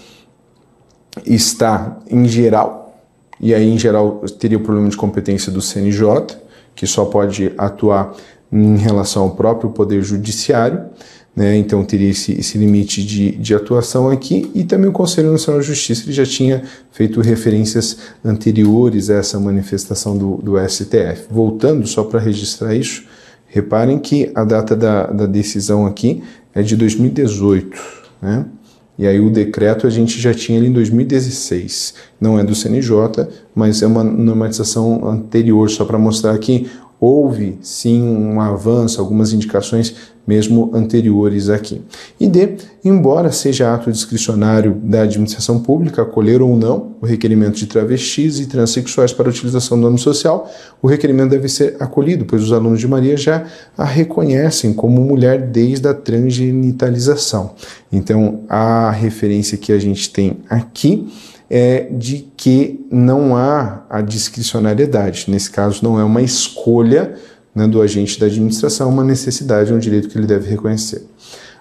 está 1.26 1.98
em 2.10 2.26
geral, 2.26 3.02
e 3.40 3.54
aí 3.54 3.68
em 3.68 3.78
geral 3.78 4.22
teria 4.38 4.58
o 4.58 4.60
problema 4.60 4.88
de 4.88 4.96
competência 4.96 5.50
do 5.50 5.60
CNJ, 5.60 6.36
que 6.74 6.86
só 6.86 7.04
pode 7.04 7.52
atuar 7.58 8.14
em 8.52 8.76
relação 8.76 9.24
ao 9.24 9.30
próprio 9.30 9.70
Poder 9.70 10.02
Judiciário, 10.02 10.86
né? 11.34 11.56
então 11.56 11.84
teria 11.84 12.10
esse, 12.10 12.32
esse 12.32 12.58
limite 12.58 13.04
de, 13.04 13.32
de, 13.32 13.54
atuação 13.54 14.10
aqui, 14.10 14.50
e 14.54 14.64
também 14.64 14.88
o 14.88 14.92
Conselho 14.92 15.30
Nacional 15.30 15.60
de 15.60 15.66
Justiça 15.66 16.04
ele 16.04 16.12
já 16.12 16.24
tinha 16.24 16.62
feito 16.90 17.20
referências 17.20 17.98
anteriores 18.24 19.10
a 19.10 19.16
essa 19.16 19.38
manifestação 19.38 20.16
do, 20.16 20.36
do 20.36 20.68
STF. 20.68 21.26
Voltando 21.30 21.86
só 21.86 22.04
para 22.04 22.18
registrar 22.18 22.74
isso, 22.74 23.04
reparem 23.48 23.98
que 23.98 24.30
a 24.34 24.44
data 24.44 24.76
da, 24.76 25.06
da 25.06 25.26
decisão 25.26 25.86
aqui 25.86 26.22
é 26.54 26.62
de 26.62 26.76
2018. 26.76 27.80
né? 28.22 28.46
E 28.98 29.06
aí 29.06 29.20
o 29.20 29.30
decreto 29.30 29.86
a 29.86 29.90
gente 29.90 30.20
já 30.20 30.34
tinha 30.34 30.58
ele 30.58 30.68
em 30.68 30.72
2016. 30.72 31.94
Não 32.20 32.38
é 32.38 32.42
do 32.42 32.54
CNJ, 32.54 33.28
mas 33.54 33.80
é 33.80 33.86
uma 33.86 34.02
normatização 34.02 35.08
anterior, 35.08 35.70
só 35.70 35.84
para 35.84 35.98
mostrar 35.98 36.36
que 36.38 36.68
houve 37.00 37.58
sim 37.62 38.02
um 38.02 38.40
avanço, 38.40 39.00
algumas 39.00 39.32
indicações 39.32 39.94
mesmo 40.28 40.70
anteriores 40.74 41.48
aqui. 41.48 41.80
E 42.20 42.28
D, 42.28 42.56
embora 42.84 43.32
seja 43.32 43.72
ato 43.72 43.90
discricionário 43.90 44.74
da 44.84 45.00
administração 45.00 45.58
pública 45.58 46.02
acolher 46.02 46.42
ou 46.42 46.54
não 46.54 46.96
o 47.00 47.06
requerimento 47.06 47.56
de 47.56 47.66
travestis 47.66 48.38
e 48.38 48.44
transexuais 48.44 49.10
para 49.10 49.30
utilização 49.30 49.78
do 49.78 49.84
nome 49.84 49.98
social, 49.98 50.52
o 50.82 50.86
requerimento 50.86 51.30
deve 51.30 51.48
ser 51.48 51.76
acolhido, 51.80 52.26
pois 52.26 52.42
os 52.42 52.52
alunos 52.52 52.78
de 52.78 52.86
Maria 52.86 53.16
já 53.16 53.46
a 53.76 53.84
reconhecem 53.84 54.74
como 54.74 55.00
mulher 55.00 55.40
desde 55.40 55.88
a 55.88 55.94
transgenitalização. 55.94 57.54
Então, 57.90 58.40
a 58.50 58.90
referência 58.90 59.56
que 59.56 59.72
a 59.72 59.78
gente 59.78 60.10
tem 60.10 60.40
aqui 60.50 61.08
é 61.48 61.88
de 61.90 62.28
que 62.36 62.84
não 62.90 63.34
há 63.34 63.82
a 63.88 64.02
discricionariedade. 64.02 65.24
Nesse 65.28 65.50
caso, 65.50 65.80
não 65.82 65.98
é 65.98 66.04
uma 66.04 66.20
escolha 66.20 67.14
né, 67.58 67.66
do 67.66 67.82
agente 67.82 68.20
da 68.20 68.26
administração, 68.26 68.88
uma 68.88 69.02
necessidade, 69.02 69.72
é 69.72 69.74
um 69.74 69.80
direito 69.80 70.08
que 70.08 70.16
ele 70.16 70.26
deve 70.26 70.48
reconhecer. 70.48 71.04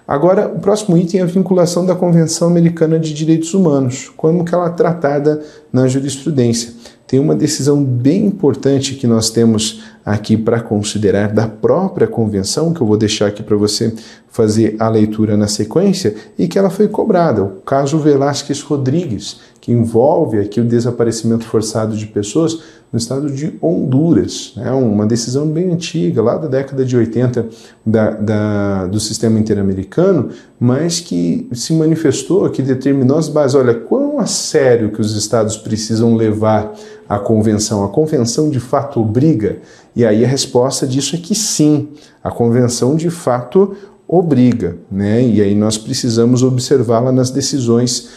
Agora, 0.06 0.48
o 0.48 0.60
próximo 0.60 0.96
item 0.96 1.20
é 1.20 1.22
a 1.24 1.26
vinculação 1.26 1.84
da 1.84 1.94
Convenção 1.94 2.48
Americana 2.48 2.98
de 2.98 3.12
Direitos 3.12 3.52
Humanos, 3.52 4.10
como 4.16 4.44
que 4.44 4.54
ela 4.54 4.68
é 4.68 4.70
tratada 4.70 5.42
na 5.72 5.86
jurisprudência. 5.86 6.72
Tem 7.06 7.18
uma 7.18 7.34
decisão 7.34 7.82
bem 7.82 8.26
importante 8.26 8.94
que 8.94 9.06
nós 9.06 9.28
temos 9.28 9.82
aqui 10.04 10.36
para 10.36 10.60
considerar 10.60 11.32
da 11.32 11.48
própria 11.48 12.06
convenção, 12.06 12.72
que 12.72 12.80
eu 12.80 12.86
vou 12.86 12.96
deixar 12.96 13.26
aqui 13.26 13.42
para 13.42 13.56
você 13.56 13.92
fazer 14.30 14.76
a 14.78 14.88
leitura 14.88 15.36
na 15.36 15.48
sequência, 15.48 16.14
e 16.38 16.46
que 16.46 16.58
ela 16.58 16.70
foi 16.70 16.86
cobrada, 16.86 17.42
o 17.42 17.60
caso 17.62 17.98
Velásquez 17.98 18.62
Rodrigues, 18.62 19.40
que 19.60 19.72
envolve 19.72 20.38
aqui 20.38 20.60
o 20.60 20.64
desaparecimento 20.64 21.44
forçado 21.44 21.96
de 21.96 22.06
pessoas 22.06 22.60
no 22.92 22.98
estado 22.98 23.30
de 23.30 23.58
Honduras. 23.60 24.54
É 24.56 24.70
uma 24.70 25.06
decisão 25.06 25.46
bem 25.46 25.70
antiga, 25.70 26.22
lá 26.22 26.36
da 26.36 26.48
década 26.48 26.84
de 26.84 26.96
80 26.96 27.46
da, 27.84 28.10
da, 28.10 28.86
do 28.86 28.98
sistema 28.98 29.38
interamericano, 29.38 30.30
mas 30.58 31.00
que 31.00 31.48
se 31.52 31.72
manifestou, 31.72 32.48
que 32.50 32.62
determinou 32.62 33.18
as 33.18 33.28
bases. 33.28 33.54
Olha, 33.54 33.74
quão 33.74 34.18
a 34.18 34.26
sério 34.26 34.90
que 34.90 35.00
os 35.00 35.14
estados 35.16 35.56
precisam 35.56 36.16
levar 36.16 36.72
a 37.08 37.18
convenção? 37.18 37.84
A 37.84 37.88
convenção 37.88 38.48
de 38.48 38.60
fato 38.60 39.00
obriga? 39.00 39.58
E 39.94 40.04
aí 40.04 40.24
a 40.24 40.28
resposta 40.28 40.86
disso 40.86 41.14
é 41.14 41.18
que 41.18 41.34
sim, 41.34 41.88
a 42.22 42.30
convenção 42.30 42.96
de 42.96 43.10
fato 43.10 43.76
obriga, 44.08 44.78
né? 44.90 45.22
E 45.22 45.42
aí 45.42 45.54
nós 45.54 45.76
precisamos 45.76 46.42
observá-la 46.42 47.12
nas 47.12 47.30
decisões 47.30 48.08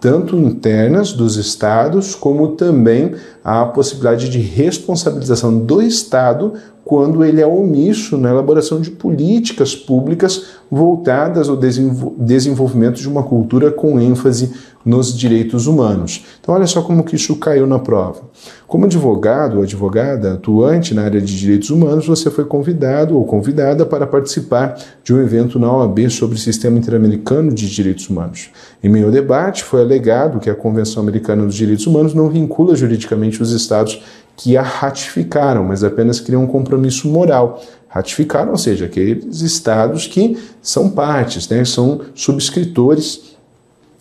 tanto 0.00 0.36
internas 0.36 1.12
dos 1.12 1.36
estados, 1.36 2.14
como 2.14 2.56
também 2.56 3.14
a 3.44 3.64
possibilidade 3.66 4.28
de 4.28 4.38
responsabilização 4.38 5.58
do 5.58 5.80
Estado 5.80 6.54
quando 6.90 7.24
ele 7.24 7.40
é 7.40 7.46
omisso 7.46 8.18
na 8.18 8.30
elaboração 8.30 8.80
de 8.80 8.90
políticas 8.90 9.76
públicas 9.76 10.46
voltadas 10.68 11.48
ao 11.48 11.56
desenvolvimento 11.56 13.00
de 13.00 13.08
uma 13.08 13.22
cultura 13.22 13.70
com 13.70 14.00
ênfase 14.00 14.52
nos 14.84 15.16
direitos 15.16 15.66
humanos. 15.66 16.24
Então, 16.40 16.54
olha 16.54 16.66
só 16.66 16.82
como 16.82 17.04
que 17.04 17.14
isso 17.14 17.36
caiu 17.36 17.66
na 17.66 17.78
prova. 17.78 18.22
Como 18.66 18.86
advogado 18.86 19.58
ou 19.58 19.62
advogada 19.62 20.34
atuante 20.34 20.94
na 20.94 21.02
área 21.02 21.20
de 21.20 21.38
direitos 21.38 21.70
humanos, 21.70 22.06
você 22.06 22.30
foi 22.30 22.44
convidado 22.44 23.16
ou 23.16 23.24
convidada 23.24 23.84
para 23.84 24.06
participar 24.06 24.76
de 25.04 25.12
um 25.12 25.20
evento 25.20 25.58
na 25.58 25.70
OAB 25.70 26.08
sobre 26.08 26.36
o 26.36 26.38
Sistema 26.38 26.78
Interamericano 26.78 27.52
de 27.52 27.68
Direitos 27.68 28.08
Humanos. 28.08 28.48
Em 28.82 28.88
meio 28.88 29.06
ao 29.06 29.12
debate, 29.12 29.64
foi 29.64 29.82
alegado 29.82 30.40
que 30.40 30.48
a 30.48 30.54
Convenção 30.54 31.02
Americana 31.02 31.44
dos 31.44 31.54
Direitos 31.54 31.86
Humanos 31.86 32.14
não 32.14 32.28
vincula 32.28 32.74
juridicamente 32.74 33.42
os 33.42 33.52
estados 33.52 34.02
que 34.42 34.56
a 34.56 34.62
ratificaram, 34.62 35.64
mas 35.64 35.84
apenas 35.84 36.18
criam 36.18 36.44
um 36.44 36.46
compromisso 36.46 37.06
moral. 37.06 37.62
Ratificaram, 37.88 38.52
ou 38.52 38.56
seja, 38.56 38.86
aqueles 38.86 39.42
estados 39.42 40.06
que 40.06 40.38
são 40.62 40.88
partes, 40.88 41.46
né, 41.50 41.62
são 41.62 42.00
subscritores 42.14 43.36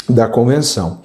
da 0.08 0.29
convenção. 0.29 1.00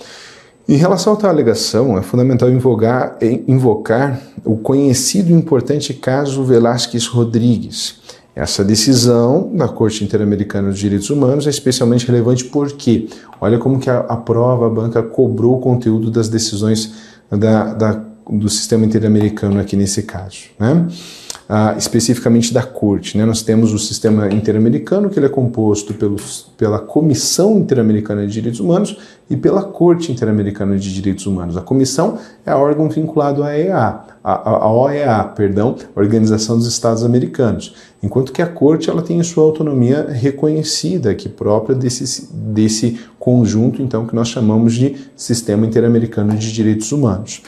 Em 0.69 0.76
relação 0.76 1.14
à 1.14 1.17
tal 1.17 1.31
alegação, 1.31 1.99
é 1.99 2.03
fundamental 2.03 2.49
invocar, 2.49 3.19
invocar 3.49 4.21
o 4.45 4.57
conhecido 4.57 5.31
e 5.31 5.35
importante 5.35 5.93
caso 5.93 6.45
Velásquez 6.45 7.09
Rodrigues. 7.09 7.97
Essa 8.37 8.62
decisão 8.64 9.50
da 9.53 9.67
Corte 9.67 10.05
Interamericana 10.05 10.71
dos 10.71 10.79
Direitos 10.79 11.11
Humanos 11.11 11.49
é 11.49 11.50
especialmente 11.50 12.07
relevante 12.07 12.45
porque, 12.45 13.09
olha 13.41 13.59
como 13.59 13.81
que 13.81 13.91
a, 13.91 13.99
a 13.99 14.17
prova 14.17 14.69
a 14.69 14.71
banca 14.71 15.03
cobrou 15.03 15.57
o 15.57 15.61
conteúdo 15.61 16.09
das 16.09 16.29
decisões 16.29 16.95
da, 17.29 17.75
da 17.75 18.13
do 18.28 18.49
sistema 18.49 18.85
interamericano 18.85 19.61
aqui 19.61 19.76
nesse 19.76 20.02
caso, 20.02 20.45
né? 20.59 20.87
Ah, 21.47 21.75
especificamente 21.76 22.54
da 22.54 22.62
Corte. 22.62 23.19
Né? 23.19 23.25
Nós 23.26 23.43
temos 23.43 23.75
o 23.75 23.78
sistema 23.78 24.33
interamericano, 24.33 25.11
que 25.11 25.19
ele 25.19 25.26
é 25.26 25.28
composto 25.28 25.93
pelos, 25.93 26.50
pela 26.57 26.78
Comissão 26.78 27.59
Interamericana 27.59 28.26
de 28.26 28.33
Direitos 28.33 28.61
Humanos 28.61 28.97
e 29.28 29.37
pela 29.37 29.62
Corte 29.62 30.11
Interamericana 30.11 30.78
de 30.78 30.93
Direitos 30.93 31.26
Humanos. 31.26 31.54
A 31.59 31.61
comissão 31.61 32.19
é 32.47 32.54
órgão 32.54 32.88
vinculado 32.88 33.43
à 33.43 33.59
EA, 33.59 34.00
a, 34.23 34.73
OEA, 34.73 35.23
perdão, 35.37 35.76
Organização 35.95 36.57
dos 36.57 36.66
Estados 36.66 37.04
Americanos, 37.04 37.75
enquanto 38.02 38.33
que 38.33 38.40
a 38.40 38.47
Corte 38.47 38.88
ela 38.88 39.02
tem 39.02 39.23
sua 39.23 39.45
autonomia 39.45 40.07
reconhecida 40.09 41.11
aqui 41.11 41.28
própria 41.28 41.76
desse, 41.76 42.33
desse 42.33 43.00
conjunto, 43.19 43.83
então, 43.83 44.07
que 44.07 44.14
nós 44.14 44.28
chamamos 44.28 44.73
de 44.73 44.97
Sistema 45.14 45.66
Interamericano 45.66 46.35
de 46.35 46.50
Direitos 46.50 46.90
Humanos. 46.90 47.43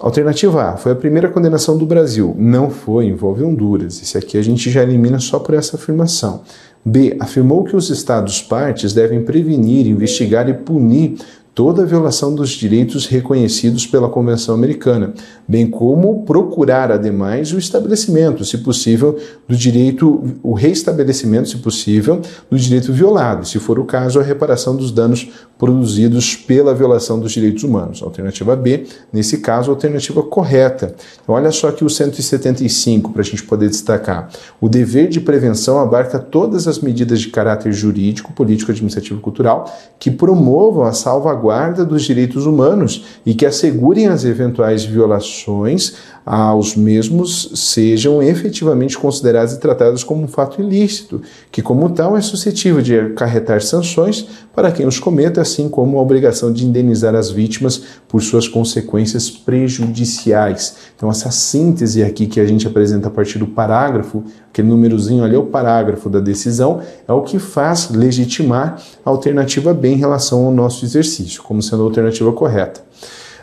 Alternativa 0.00 0.70
A, 0.70 0.76
foi 0.76 0.92
a 0.92 0.96
primeira 0.96 1.28
condenação 1.28 1.76
do 1.76 1.84
Brasil. 1.84 2.34
Não 2.38 2.70
foi, 2.70 3.06
envolve 3.06 3.42
Honduras. 3.42 4.00
Esse 4.00 4.16
aqui 4.16 4.38
a 4.38 4.42
gente 4.42 4.70
já 4.70 4.82
elimina 4.82 5.18
só 5.18 5.40
por 5.40 5.54
essa 5.54 5.76
afirmação. 5.76 6.42
B, 6.84 7.16
afirmou 7.18 7.64
que 7.64 7.74
os 7.74 7.90
Estados 7.90 8.40
partes 8.40 8.92
devem 8.92 9.24
prevenir, 9.24 9.88
investigar 9.88 10.48
e 10.48 10.54
punir 10.54 11.16
toda 11.58 11.82
a 11.82 11.84
violação 11.84 12.32
dos 12.32 12.50
direitos 12.50 13.06
reconhecidos 13.06 13.84
pela 13.84 14.08
Convenção 14.08 14.54
Americana, 14.54 15.12
bem 15.48 15.68
como 15.68 16.22
procurar, 16.22 16.92
ademais, 16.92 17.52
o 17.52 17.58
estabelecimento, 17.58 18.44
se 18.44 18.58
possível, 18.58 19.18
do 19.48 19.56
direito, 19.56 20.38
o 20.40 20.52
reestabelecimento, 20.52 21.48
se 21.48 21.56
possível, 21.56 22.22
do 22.48 22.56
direito 22.56 22.92
violado, 22.92 23.44
se 23.44 23.58
for 23.58 23.76
o 23.76 23.84
caso, 23.84 24.20
a 24.20 24.22
reparação 24.22 24.76
dos 24.76 24.92
danos 24.92 25.28
produzidos 25.58 26.36
pela 26.36 26.72
violação 26.72 27.18
dos 27.18 27.32
direitos 27.32 27.64
humanos. 27.64 28.04
Alternativa 28.04 28.54
B, 28.54 28.84
nesse 29.12 29.38
caso, 29.38 29.72
a 29.72 29.74
alternativa 29.74 30.22
correta. 30.22 30.94
Então, 31.20 31.34
olha 31.34 31.50
só 31.50 31.70
aqui 31.70 31.84
o 31.84 31.90
175 31.90 33.10
para 33.10 33.22
a 33.22 33.24
gente 33.24 33.42
poder 33.42 33.68
destacar. 33.68 34.30
O 34.60 34.68
dever 34.68 35.08
de 35.08 35.20
prevenção 35.20 35.80
abarca 35.80 36.20
todas 36.20 36.68
as 36.68 36.78
medidas 36.78 37.20
de 37.20 37.30
caráter 37.30 37.72
jurídico, 37.72 38.32
político, 38.32 38.70
administrativo 38.70 39.18
e 39.18 39.22
cultural 39.22 39.76
que 39.98 40.08
promovam 40.08 40.84
a 40.84 40.92
salvaguarda 40.92 41.47
dos 41.84 42.02
direitos 42.02 42.46
humanos 42.46 43.04
e 43.24 43.34
que 43.34 43.46
assegurem 43.46 44.08
as 44.08 44.24
eventuais 44.24 44.84
violações 44.84 45.96
aos 46.30 46.76
mesmos 46.76 47.52
sejam 47.54 48.22
efetivamente 48.22 48.98
consideradas 48.98 49.54
e 49.54 49.60
tratadas 49.60 50.04
como 50.04 50.24
um 50.24 50.28
fato 50.28 50.60
ilícito, 50.60 51.22
que, 51.50 51.62
como 51.62 51.88
tal, 51.88 52.18
é 52.18 52.20
suscetível 52.20 52.82
de 52.82 53.00
acarretar 53.00 53.62
sanções 53.62 54.28
para 54.54 54.70
quem 54.70 54.86
os 54.86 54.98
cometa, 54.98 55.40
assim 55.40 55.70
como 55.70 55.98
a 55.98 56.02
obrigação 56.02 56.52
de 56.52 56.66
indenizar 56.66 57.14
as 57.14 57.30
vítimas 57.30 57.82
por 58.06 58.20
suas 58.20 58.46
consequências 58.46 59.30
prejudiciais. 59.30 60.76
Então, 60.94 61.10
essa 61.10 61.30
síntese 61.30 62.02
aqui 62.02 62.26
que 62.26 62.40
a 62.40 62.46
gente 62.46 62.66
apresenta 62.66 63.08
a 63.08 63.10
partir 63.10 63.38
do 63.38 63.46
parágrafo, 63.46 64.22
aquele 64.50 64.68
númerozinho 64.68 65.24
ali 65.24 65.34
é 65.34 65.38
o 65.38 65.46
parágrafo 65.46 66.10
da 66.10 66.20
decisão, 66.20 66.82
é 67.06 67.12
o 67.12 67.22
que 67.22 67.38
faz 67.38 67.88
legitimar 67.88 68.78
a 69.02 69.08
alternativa 69.08 69.72
B 69.72 69.88
em 69.88 69.96
relação 69.96 70.44
ao 70.44 70.52
nosso 70.52 70.84
exercício, 70.84 71.42
como 71.42 71.62
sendo 71.62 71.84
a 71.84 71.86
alternativa 71.86 72.30
correta. 72.32 72.82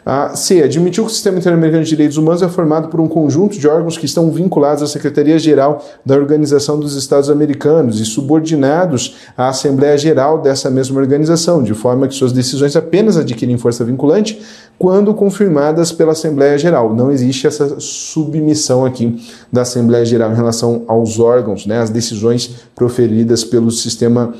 A 0.06 0.36
C. 0.36 0.62
Admitiu 0.62 1.04
que 1.04 1.10
o 1.10 1.14
Sistema 1.14 1.40
Interamericano 1.40 1.84
de 1.84 1.90
Direitos 1.90 2.16
Humanos 2.16 2.44
é 2.44 2.48
formado 2.48 2.90
por 2.90 3.02
um 3.02 3.08
conjunto 3.08 3.58
de 3.58 3.68
órgãos 3.68 3.98
que 3.98 4.06
estão 4.06 4.30
vinculados 4.30 4.84
à 4.84 4.88
Secretaria-Geral 4.88 5.84
da 6.06 6.16
Organização 6.16 6.80
dos 6.80 6.96
Estados 6.96 7.28
Americanos 7.28 8.00
e 8.00 8.06
subordinados 8.06 9.16
à 9.36 9.50
Assembleia 9.50 9.98
Geral 9.98 10.44
dessa 10.44 10.70
mesma 10.70 11.00
organização, 11.00 11.64
de 11.64 11.74
forma 11.74 12.08
que 12.08 12.14
suas 12.14 12.32
decisões 12.32 12.76
apenas 12.76 13.18
adquirem 13.18 13.58
força 13.58 13.84
vinculante 13.84 14.40
quando 14.78 15.12
confirmadas 15.12 15.92
pela 15.92 16.12
Assembleia 16.12 16.56
Geral. 16.56 16.94
Não 16.94 17.12
existe 17.12 17.48
essa 17.48 17.80
submissão 17.80 18.86
aqui 18.86 19.20
da 19.52 19.64
Assembleia 19.64 20.06
Geral 20.06 20.32
em 20.32 20.36
relação 20.36 20.84
aos 20.88 21.20
órgãos, 21.20 21.66
né, 21.66 21.80
as 21.80 21.90
decisões 21.90 22.68
proferidas 22.76 23.44
pelo 23.44 23.72
sistema 23.72 24.36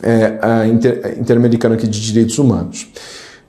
é, 0.00 0.66
inter, 0.68 1.16
interamericano 1.18 1.76
de 1.76 1.88
direitos 1.88 2.38
humanos. 2.38 2.86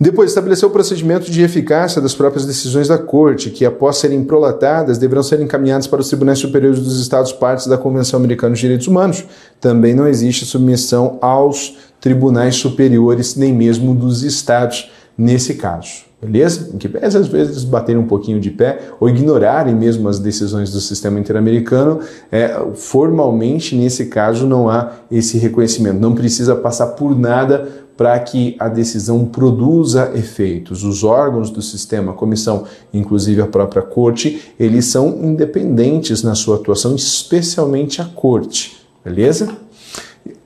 Depois, 0.02 0.32
estabeleceu 0.32 0.70
o 0.70 0.72
procedimento 0.72 1.30
de 1.30 1.42
eficácia 1.42 2.02
das 2.02 2.16
próprias 2.16 2.46
decisões 2.46 2.88
da 2.88 2.98
Corte, 2.98 3.50
que, 3.50 3.66
após 3.66 3.98
serem 3.98 4.24
prolatadas, 4.24 4.98
deverão 4.98 5.22
ser 5.22 5.42
encaminhadas 5.42 5.88
para 5.88 6.00
os 6.00 6.08
tribunais 6.08 6.40
superiores 6.40 6.80
dos 6.80 7.02
Estados 7.02 7.34
partes 7.34 7.68
da 7.68 7.78
Convenção 7.78 8.18
Americana 8.18 8.56
de 8.56 8.62
Direitos 8.62 8.88
Humanos. 8.88 9.26
Também 9.60 9.94
não 9.94 10.08
existe 10.08 10.46
submissão 10.46 11.18
aos 11.20 11.78
tribunais 12.00 12.56
superiores, 12.56 13.36
nem 13.36 13.52
mesmo 13.52 13.94
dos 13.94 14.24
Estados, 14.24 14.90
nesse 15.18 15.56
caso. 15.56 16.08
Beleza? 16.22 16.72
Em 16.74 16.78
que 16.78 16.88
pese 16.88 17.18
às 17.18 17.28
vezes 17.28 17.64
baterem 17.66 18.02
um 18.02 18.08
pouquinho 18.08 18.40
de 18.40 18.52
pé 18.52 18.80
ou 19.00 19.10
ignorarem 19.10 19.74
mesmo 19.74 20.08
as 20.08 20.20
decisões 20.20 20.72
do 20.72 20.82
sistema 20.82 21.18
interamericano, 21.18 22.00
é, 22.30 22.58
formalmente 22.76 23.74
nesse 23.74 24.06
caso 24.06 24.46
não 24.46 24.70
há 24.70 24.92
esse 25.10 25.38
reconhecimento. 25.38 26.00
Não 26.00 26.14
precisa 26.14 26.56
passar 26.56 26.88
por 26.88 27.18
nada 27.18 27.70
para 28.00 28.18
que 28.18 28.56
a 28.58 28.70
decisão 28.70 29.26
produza 29.26 30.14
efeitos. 30.16 30.86
Os 30.86 31.04
órgãos 31.04 31.50
do 31.50 31.62
sistema, 31.62 32.14
a 32.14 32.16
comissão, 32.16 32.64
inclusive 32.94 33.42
a 33.42 33.46
própria 33.46 33.82
corte, 33.82 34.54
eles 34.58 34.86
são 34.86 35.20
independentes 35.22 36.24
na 36.24 36.34
sua 36.34 36.56
atuação, 36.56 36.96
especialmente 36.96 38.02
a 38.02 38.06
corte. 38.06 38.78
Beleza? 39.04 39.50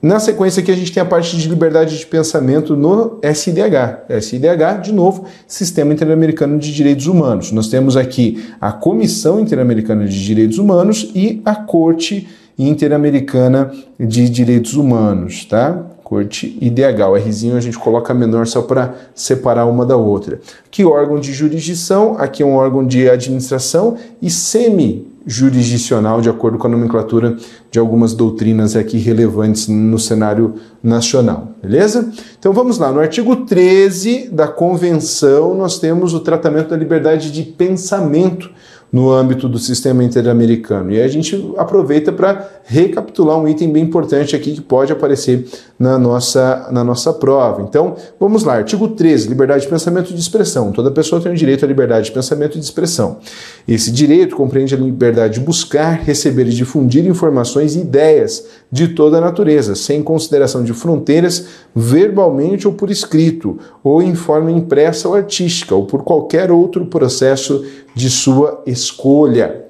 Na 0.02 0.18
sequência 0.18 0.64
aqui 0.64 0.72
a 0.72 0.74
gente 0.74 0.90
tem 0.90 1.00
a 1.00 1.06
parte 1.06 1.36
de 1.36 1.48
liberdade 1.48 1.96
de 1.96 2.04
pensamento 2.04 2.74
no 2.74 3.20
SIDH. 3.22 4.20
SIDH, 4.20 4.80
de 4.82 4.92
novo, 4.92 5.24
Sistema 5.46 5.92
Interamericano 5.92 6.58
de 6.58 6.74
Direitos 6.74 7.06
Humanos. 7.06 7.52
Nós 7.52 7.68
temos 7.68 7.96
aqui 7.96 8.44
a 8.60 8.72
Comissão 8.72 9.38
Interamericana 9.38 10.08
de 10.08 10.24
Direitos 10.24 10.58
Humanos 10.58 11.08
e 11.14 11.40
a 11.44 11.54
Corte 11.54 12.26
Interamericana 12.58 13.70
de 13.96 14.28
Direitos 14.28 14.74
Humanos, 14.74 15.44
tá? 15.44 15.93
Corte 16.04 16.56
IDH. 16.60 17.08
O 17.10 17.16
Rzinho 17.16 17.56
a 17.56 17.60
gente 17.60 17.78
coloca 17.78 18.12
menor 18.12 18.46
só 18.46 18.60
para 18.62 18.94
separar 19.14 19.64
uma 19.64 19.86
da 19.86 19.96
outra. 19.96 20.38
Que 20.70 20.84
órgão 20.84 21.18
de 21.18 21.32
jurisdição, 21.32 22.16
aqui 22.18 22.42
é 22.42 22.46
um 22.46 22.54
órgão 22.54 22.86
de 22.86 23.08
administração 23.08 23.96
e 24.20 24.30
semi-jurisdicional, 24.30 26.20
de 26.20 26.28
acordo 26.28 26.58
com 26.58 26.66
a 26.66 26.70
nomenclatura 26.70 27.36
de 27.70 27.78
algumas 27.78 28.12
doutrinas 28.12 28.76
aqui 28.76 28.98
relevantes 28.98 29.66
no 29.66 29.98
cenário 29.98 30.54
nacional, 30.82 31.48
beleza? 31.62 32.12
Então 32.38 32.52
vamos 32.52 32.78
lá, 32.78 32.92
no 32.92 33.00
artigo 33.00 33.34
13 33.36 34.28
da 34.30 34.46
Convenção, 34.46 35.54
nós 35.54 35.78
temos 35.78 36.12
o 36.12 36.20
tratamento 36.20 36.68
da 36.68 36.76
liberdade 36.76 37.32
de 37.32 37.42
pensamento 37.42 38.50
no 38.94 39.10
âmbito 39.10 39.48
do 39.48 39.58
sistema 39.58 40.04
interamericano. 40.04 40.92
E 40.92 41.02
a 41.02 41.08
gente 41.08 41.52
aproveita 41.56 42.12
para 42.12 42.48
recapitular 42.64 43.36
um 43.36 43.48
item 43.48 43.72
bem 43.72 43.82
importante 43.82 44.36
aqui 44.36 44.52
que 44.52 44.60
pode 44.60 44.92
aparecer 44.92 45.48
na 45.76 45.98
nossa, 45.98 46.68
na 46.70 46.84
nossa 46.84 47.12
prova. 47.12 47.62
Então, 47.62 47.96
vamos 48.20 48.44
lá. 48.44 48.54
Artigo 48.54 48.86
13, 48.86 49.28
liberdade 49.28 49.62
de 49.64 49.68
pensamento 49.68 50.12
e 50.12 50.14
de 50.14 50.20
expressão. 50.20 50.70
Toda 50.70 50.92
pessoa 50.92 51.20
tem 51.20 51.32
o 51.32 51.34
direito 51.34 51.64
à 51.64 51.68
liberdade 51.68 52.06
de 52.06 52.12
pensamento 52.12 52.56
e 52.56 52.60
de 52.60 52.64
expressão. 52.64 53.18
Esse 53.66 53.90
direito 53.90 54.36
compreende 54.36 54.76
a 54.76 54.78
liberdade 54.78 55.40
de 55.40 55.40
buscar, 55.40 55.94
receber 56.04 56.46
e 56.46 56.50
difundir 56.50 57.04
informações 57.04 57.74
e 57.74 57.80
ideias 57.80 58.46
de 58.74 58.88
toda 58.88 59.18
a 59.18 59.20
natureza, 59.20 59.76
sem 59.76 60.02
consideração 60.02 60.64
de 60.64 60.74
fronteiras, 60.74 61.46
verbalmente 61.72 62.66
ou 62.66 62.74
por 62.74 62.90
escrito, 62.90 63.56
ou 63.84 64.02
em 64.02 64.16
forma 64.16 64.50
impressa 64.50 65.08
ou 65.08 65.14
artística, 65.14 65.76
ou 65.76 65.86
por 65.86 66.02
qualquer 66.02 66.50
outro 66.50 66.84
processo 66.86 67.64
de 67.94 68.10
sua 68.10 68.64
escolha. 68.66 69.64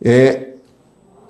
É, 0.00 0.50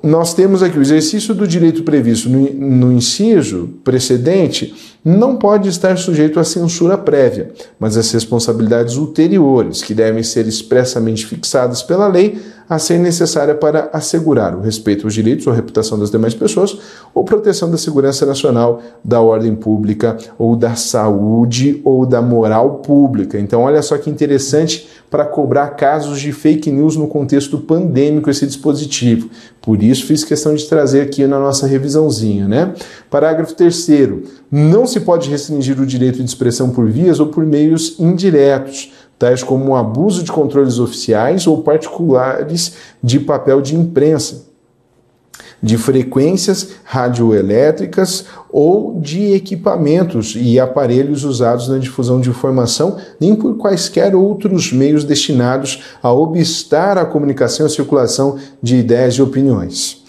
nós 0.07 0.33
temos 0.35 0.63
aqui 0.63 0.79
o 0.79 0.83
exercício 0.83 1.35
do 1.35 1.49
direito 1.49 1.83
previsto 1.83 2.29
no, 2.31 2.53
no, 2.53 2.93
inciso 2.93 3.71
precedente 3.83 4.73
não 5.05 5.37
pode 5.37 5.69
estar 5.69 5.99
sujeito 5.99 6.39
à 6.39 6.45
censura 6.45 6.97
prévia, 6.97 7.51
mas 7.79 7.97
às 7.97 8.11
responsabilidades 8.13 8.97
ulteriores, 8.97 9.83
que 9.83 9.95
devem 9.95 10.23
ser 10.23 10.47
expressamente 10.47 11.27
fixadas 11.27 11.83
pela 11.83 12.07
lei, 12.07 12.41
a 12.69 12.79
ser 12.79 12.99
necessária 12.99 13.55
para 13.55 13.89
assegurar 13.93 14.55
o 14.57 14.61
respeito 14.61 15.07
aos 15.07 15.15
direitos 15.15 15.47
ou 15.47 15.53
reputação 15.53 15.99
das 15.99 16.11
demais 16.11 16.35
pessoas 16.35 16.77
ou 17.15 17.25
proteção 17.25 17.71
da 17.71 17.77
segurança 17.77 18.27
nacional, 18.27 18.83
da 19.05 19.21
ordem 19.21 19.55
pública 19.55 20.17
ou 20.37 20.57
da 20.57 20.75
saúde 20.75 21.81
ou 21.85 22.05
da 22.05 22.21
moral 22.21 22.77
pública. 22.77 23.39
Então, 23.39 23.63
olha 23.63 23.83
só 23.83 23.97
que 23.99 24.11
interessante 24.11 24.89
para 25.11 25.25
cobrar 25.25 25.71
casos 25.71 26.21
de 26.21 26.33
fake 26.33 26.71
news 26.71 26.97
no 26.97 27.07
contexto 27.07 27.59
pandêmico 27.59 28.29
esse 28.29 28.47
dispositivo. 28.47 29.31
Por 29.63 29.83
isso 29.83 30.07
fiz 30.07 30.25
questão 30.25 30.55
de 30.55 30.65
trazer 30.67 31.01
aqui 31.01 31.27
na 31.27 31.39
nossa 31.39 31.67
revisãozinha, 31.67 32.49
né? 32.49 32.75
Parágrafo 33.11 33.55
3 33.55 33.87
não 34.51 34.87
se 34.87 35.01
pode 35.01 35.29
restringir 35.29 35.81
o 35.81 35.87
direito 35.87 36.19
de 36.19 36.25
expressão 36.25 36.71
por 36.71 36.89
vias 36.89 37.21
ou 37.21 37.27
por 37.27 37.45
meios 37.45 37.99
indiretos 37.99 38.93
tais 39.19 39.43
como 39.43 39.71
o 39.71 39.77
abuso 39.77 40.23
de 40.23 40.31
controles 40.31 40.79
oficiais 40.79 41.47
ou 41.47 41.63
particulares 41.63 42.75
de 43.03 43.19
papel 43.19 43.63
de 43.63 43.75
imprensa, 43.75 44.46
de 45.67 45.77
frequências 45.77 46.69
radioelétricas 46.85 48.27
ou 48.49 49.01
de 49.01 49.33
equipamentos 49.35 50.35
e 50.37 50.61
aparelhos 50.61 51.25
usados 51.25 51.69
na 51.69 51.79
difusão 51.79 52.21
de 52.21 52.31
informação, 52.31 52.99
nem 53.21 53.35
por 53.35 53.57
quaisquer 53.57 54.15
outros 54.15 54.73
meios 54.73 55.03
destinados 55.03 55.83
a 56.01 56.13
obstar 56.13 56.97
a 56.97 57.05
comunicação 57.05 57.67
e 57.67 57.69
a 57.69 57.73
circulação 57.73 58.39
de 58.63 58.77
ideias 58.77 59.15
e 59.15 59.23
opiniões. 59.23 60.05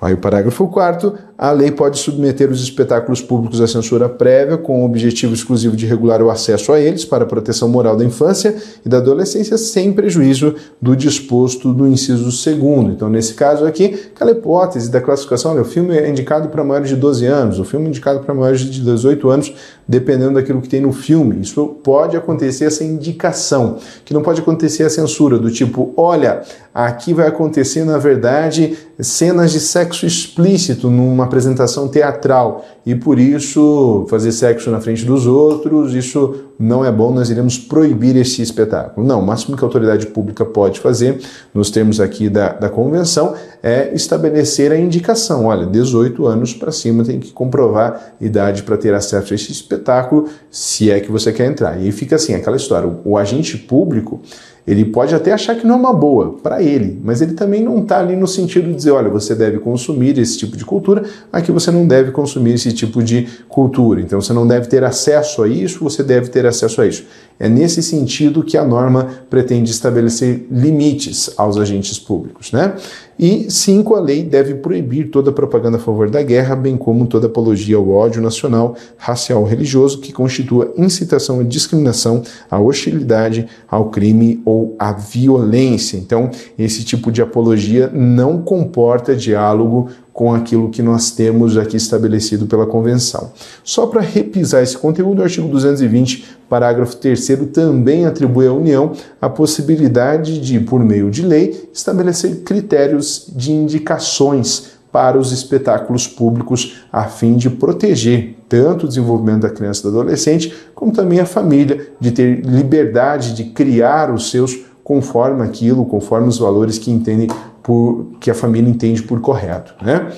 Aí 0.00 0.12
o 0.12 0.18
parágrafo 0.18 0.66
4 0.66 1.14
a 1.38 1.50
lei 1.50 1.70
pode 1.70 1.98
submeter 1.98 2.50
os 2.50 2.62
espetáculos 2.62 3.20
públicos 3.20 3.60
à 3.60 3.66
censura 3.66 4.08
prévia 4.08 4.56
com 4.56 4.82
o 4.82 4.86
objetivo 4.86 5.34
exclusivo 5.34 5.76
de 5.76 5.84
regular 5.84 6.22
o 6.22 6.30
acesso 6.30 6.72
a 6.72 6.80
eles 6.80 7.04
para 7.04 7.24
a 7.24 7.26
proteção 7.26 7.68
moral 7.68 7.96
da 7.96 8.04
infância 8.04 8.56
e 8.84 8.88
da 8.88 8.96
adolescência 8.96 9.58
sem 9.58 9.92
prejuízo 9.92 10.54
do 10.80 10.96
disposto 10.96 11.74
do 11.74 11.86
inciso 11.86 12.32
segundo. 12.32 12.90
Então, 12.90 13.10
nesse 13.10 13.34
caso 13.34 13.66
aqui, 13.66 14.08
aquela 14.14 14.30
hipótese 14.30 14.90
da 14.90 15.00
classificação, 15.00 15.52
olha, 15.52 15.62
o 15.62 15.66
filme 15.66 15.96
é 15.96 16.08
indicado 16.08 16.48
para 16.48 16.64
maiores 16.64 16.88
de 16.88 16.96
12 16.96 17.26
anos, 17.26 17.58
o 17.58 17.64
filme 17.64 17.86
é 17.86 17.88
indicado 17.90 18.20
para 18.20 18.34
maiores 18.34 18.60
de 18.60 18.80
18 18.80 19.28
anos, 19.28 19.54
dependendo 19.86 20.34
daquilo 20.34 20.62
que 20.62 20.68
tem 20.68 20.80
no 20.80 20.92
filme. 20.92 21.42
Isso 21.42 21.66
pode 21.82 22.16
acontecer 22.16 22.64
essa 22.64 22.82
indicação, 22.82 23.78
que 24.04 24.14
não 24.14 24.22
pode 24.22 24.40
acontecer 24.40 24.84
a 24.84 24.90
censura 24.90 25.38
do 25.38 25.50
tipo, 25.50 25.92
olha, 25.96 26.42
aqui 26.74 27.12
vai 27.12 27.26
acontecer, 27.26 27.84
na 27.84 27.98
verdade, 27.98 28.76
cenas 28.98 29.52
de 29.52 29.60
sexo 29.60 30.06
explícito 30.06 30.90
numa 30.90 31.25
apresentação 31.26 31.88
teatral 31.88 32.64
e 32.84 32.94
por 32.94 33.18
isso 33.18 34.06
fazer 34.08 34.32
sexo 34.32 34.70
na 34.70 34.80
frente 34.80 35.04
dos 35.04 35.26
outros, 35.26 35.94
isso 35.94 36.46
não 36.58 36.84
é 36.84 36.90
bom, 36.90 37.12
nós 37.12 37.28
iremos 37.28 37.58
proibir 37.58 38.16
esse 38.16 38.40
espetáculo. 38.40 39.06
Não, 39.06 39.20
o 39.20 39.26
máximo 39.26 39.56
que 39.56 39.62
a 39.62 39.66
autoridade 39.66 40.06
pública 40.06 40.44
pode 40.44 40.80
fazer, 40.80 41.20
nos 41.52 41.70
termos 41.70 42.00
aqui 42.00 42.30
da, 42.30 42.52
da 42.52 42.68
convenção, 42.70 43.34
é 43.62 43.94
estabelecer 43.94 44.72
a 44.72 44.78
indicação: 44.78 45.46
olha, 45.46 45.66
18 45.66 46.26
anos 46.26 46.54
para 46.54 46.72
cima 46.72 47.04
tem 47.04 47.20
que 47.20 47.32
comprovar 47.32 48.14
idade 48.20 48.62
para 48.62 48.76
ter 48.76 48.94
acesso 48.94 49.32
a 49.32 49.36
esse 49.36 49.52
espetáculo, 49.52 50.28
se 50.50 50.90
é 50.90 51.00
que 51.00 51.12
você 51.12 51.32
quer 51.32 51.46
entrar. 51.46 51.80
E 51.82 51.92
fica 51.92 52.16
assim, 52.16 52.34
aquela 52.34 52.56
história: 52.56 52.88
o, 52.88 53.12
o 53.12 53.18
agente 53.18 53.58
público 53.58 54.20
ele 54.66 54.84
pode 54.84 55.14
até 55.14 55.32
achar 55.32 55.54
que 55.54 55.66
não 55.66 55.76
é 55.76 55.78
uma 55.78 55.92
boa 55.92 56.38
para 56.42 56.60
ele, 56.60 57.00
mas 57.04 57.22
ele 57.22 57.34
também 57.34 57.62
não 57.62 57.78
está 57.82 58.00
ali 58.00 58.16
no 58.16 58.26
sentido 58.26 58.68
de 58.68 58.74
dizer, 58.74 58.90
olha, 58.90 59.08
você 59.08 59.34
deve 59.34 59.58
consumir 59.58 60.18
esse 60.18 60.36
tipo 60.36 60.56
de 60.56 60.64
cultura, 60.64 61.04
aqui 61.32 61.52
você 61.52 61.70
não 61.70 61.86
deve 61.86 62.10
consumir 62.10 62.54
esse 62.54 62.72
tipo 62.72 63.02
de 63.02 63.28
cultura. 63.48 64.00
Então 64.00 64.20
você 64.20 64.32
não 64.32 64.46
deve 64.46 64.66
ter 64.66 64.82
acesso 64.82 65.42
a 65.42 65.48
isso, 65.48 65.84
você 65.84 66.02
deve 66.02 66.30
ter 66.30 66.44
acesso 66.44 66.80
a 66.80 66.86
isso. 66.86 67.04
É 67.38 67.48
nesse 67.48 67.82
sentido 67.82 68.42
que 68.42 68.56
a 68.56 68.64
norma 68.64 69.08
pretende 69.30 69.70
estabelecer 69.70 70.46
limites 70.50 71.30
aos 71.36 71.56
agentes 71.56 71.98
públicos, 71.98 72.50
né? 72.50 72.74
E 73.18 73.50
cinco, 73.50 73.94
a 73.94 74.00
lei 74.00 74.22
deve 74.22 74.56
proibir 74.56 75.08
toda 75.08 75.32
propaganda 75.32 75.78
a 75.78 75.80
favor 75.80 76.10
da 76.10 76.22
guerra, 76.22 76.54
bem 76.54 76.76
como 76.76 77.06
toda 77.06 77.26
apologia 77.26 77.76
ao 77.76 77.88
ódio 77.88 78.20
nacional, 78.20 78.76
racial 78.98 79.40
ou 79.40 79.46
religioso 79.46 80.00
que 80.00 80.12
constitua 80.12 80.74
incitação 80.76 81.40
à 81.40 81.42
discriminação, 81.42 82.22
à 82.50 82.60
hostilidade, 82.60 83.48
ao 83.66 83.88
crime 83.88 84.42
ou 84.44 84.76
à 84.78 84.92
violência. 84.92 85.96
Então, 85.96 86.30
esse 86.58 86.84
tipo 86.84 87.10
de 87.10 87.22
apologia 87.22 87.90
não 87.94 88.42
comporta 88.42 89.16
diálogo 89.16 89.88
com 90.16 90.32
aquilo 90.32 90.70
que 90.70 90.80
nós 90.80 91.10
temos 91.10 91.58
aqui 91.58 91.76
estabelecido 91.76 92.46
pela 92.46 92.66
Convenção. 92.66 93.32
Só 93.62 93.86
para 93.86 94.00
repisar 94.00 94.62
esse 94.62 94.78
conteúdo, 94.78 95.20
o 95.20 95.22
artigo 95.22 95.46
220, 95.46 96.24
parágrafo 96.48 96.96
3 96.96 97.28
também 97.52 98.06
atribui 98.06 98.46
à 98.46 98.52
União 98.52 98.92
a 99.20 99.28
possibilidade 99.28 100.40
de, 100.40 100.58
por 100.58 100.82
meio 100.82 101.10
de 101.10 101.20
lei, 101.20 101.68
estabelecer 101.70 102.36
critérios 102.44 103.30
de 103.36 103.52
indicações 103.52 104.78
para 104.90 105.18
os 105.18 105.32
espetáculos 105.32 106.08
públicos 106.08 106.80
a 106.90 107.04
fim 107.04 107.36
de 107.36 107.50
proteger 107.50 108.36
tanto 108.48 108.86
o 108.86 108.88
desenvolvimento 108.88 109.42
da 109.42 109.50
criança 109.50 109.80
e 109.80 109.82
do 109.82 110.00
adolescente, 110.00 110.50
como 110.74 110.92
também 110.92 111.20
a 111.20 111.26
família, 111.26 111.88
de 112.00 112.10
ter 112.10 112.40
liberdade 112.40 113.34
de 113.34 113.44
criar 113.44 114.10
os 114.10 114.30
seus 114.30 114.64
conforme 114.82 115.42
aquilo, 115.42 115.84
conforme 115.84 116.28
os 116.28 116.38
valores 116.38 116.78
que 116.78 116.90
entendem 116.92 117.28
por, 117.66 118.12
que 118.20 118.30
a 118.30 118.34
família 118.34 118.70
entende 118.70 119.02
por 119.02 119.20
correto. 119.20 119.74
Né? 119.84 120.12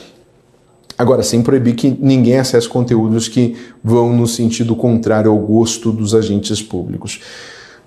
Agora, 0.99 1.23
sem 1.23 1.43
proibir 1.43 1.77
que 1.77 1.97
ninguém 1.99 2.37
acesse 2.37 2.69
conteúdos 2.69 3.27
que 3.27 3.57
vão 3.83 4.15
no 4.15 4.27
sentido 4.27 4.77
contrário 4.77 5.31
ao 5.31 5.39
gosto 5.39 5.91
dos 5.91 6.15
agentes 6.15 6.61
públicos. 6.61 7.23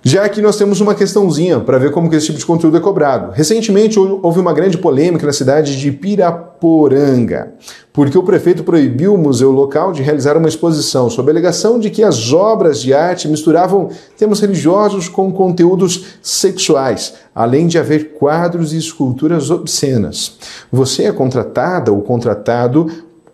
Já 0.03 0.25
aqui 0.25 0.41
nós 0.41 0.57
temos 0.57 0.81
uma 0.81 0.95
questãozinha 0.95 1.59
para 1.59 1.77
ver 1.77 1.91
como 1.91 2.09
que 2.09 2.15
esse 2.15 2.25
tipo 2.25 2.39
de 2.39 2.45
conteúdo 2.45 2.75
é 2.75 2.79
cobrado. 2.79 3.31
Recentemente 3.33 3.99
houve 3.99 4.39
uma 4.39 4.51
grande 4.51 4.75
polêmica 4.75 5.27
na 5.27 5.31
cidade 5.31 5.79
de 5.79 5.91
Piraporanga, 5.91 7.53
porque 7.93 8.17
o 8.17 8.23
prefeito 8.23 8.63
proibiu 8.63 9.13
o 9.13 9.17
museu 9.17 9.51
local 9.51 9.93
de 9.93 10.01
realizar 10.01 10.35
uma 10.35 10.47
exposição 10.47 11.07
sob 11.07 11.29
a 11.29 11.33
alegação 11.33 11.77
de 11.77 11.91
que 11.91 12.03
as 12.03 12.33
obras 12.33 12.81
de 12.81 12.95
arte 12.95 13.27
misturavam 13.27 13.89
temas 14.17 14.39
religiosos 14.39 15.07
com 15.07 15.31
conteúdos 15.31 16.05
sexuais, 16.19 17.13
além 17.35 17.67
de 17.67 17.77
haver 17.77 18.13
quadros 18.13 18.73
e 18.73 18.77
esculturas 18.77 19.51
obscenas. 19.51 20.35
Você 20.71 21.03
é 21.03 21.11
contratada 21.11 21.91
ou 21.91 22.01
contratado 22.01 22.87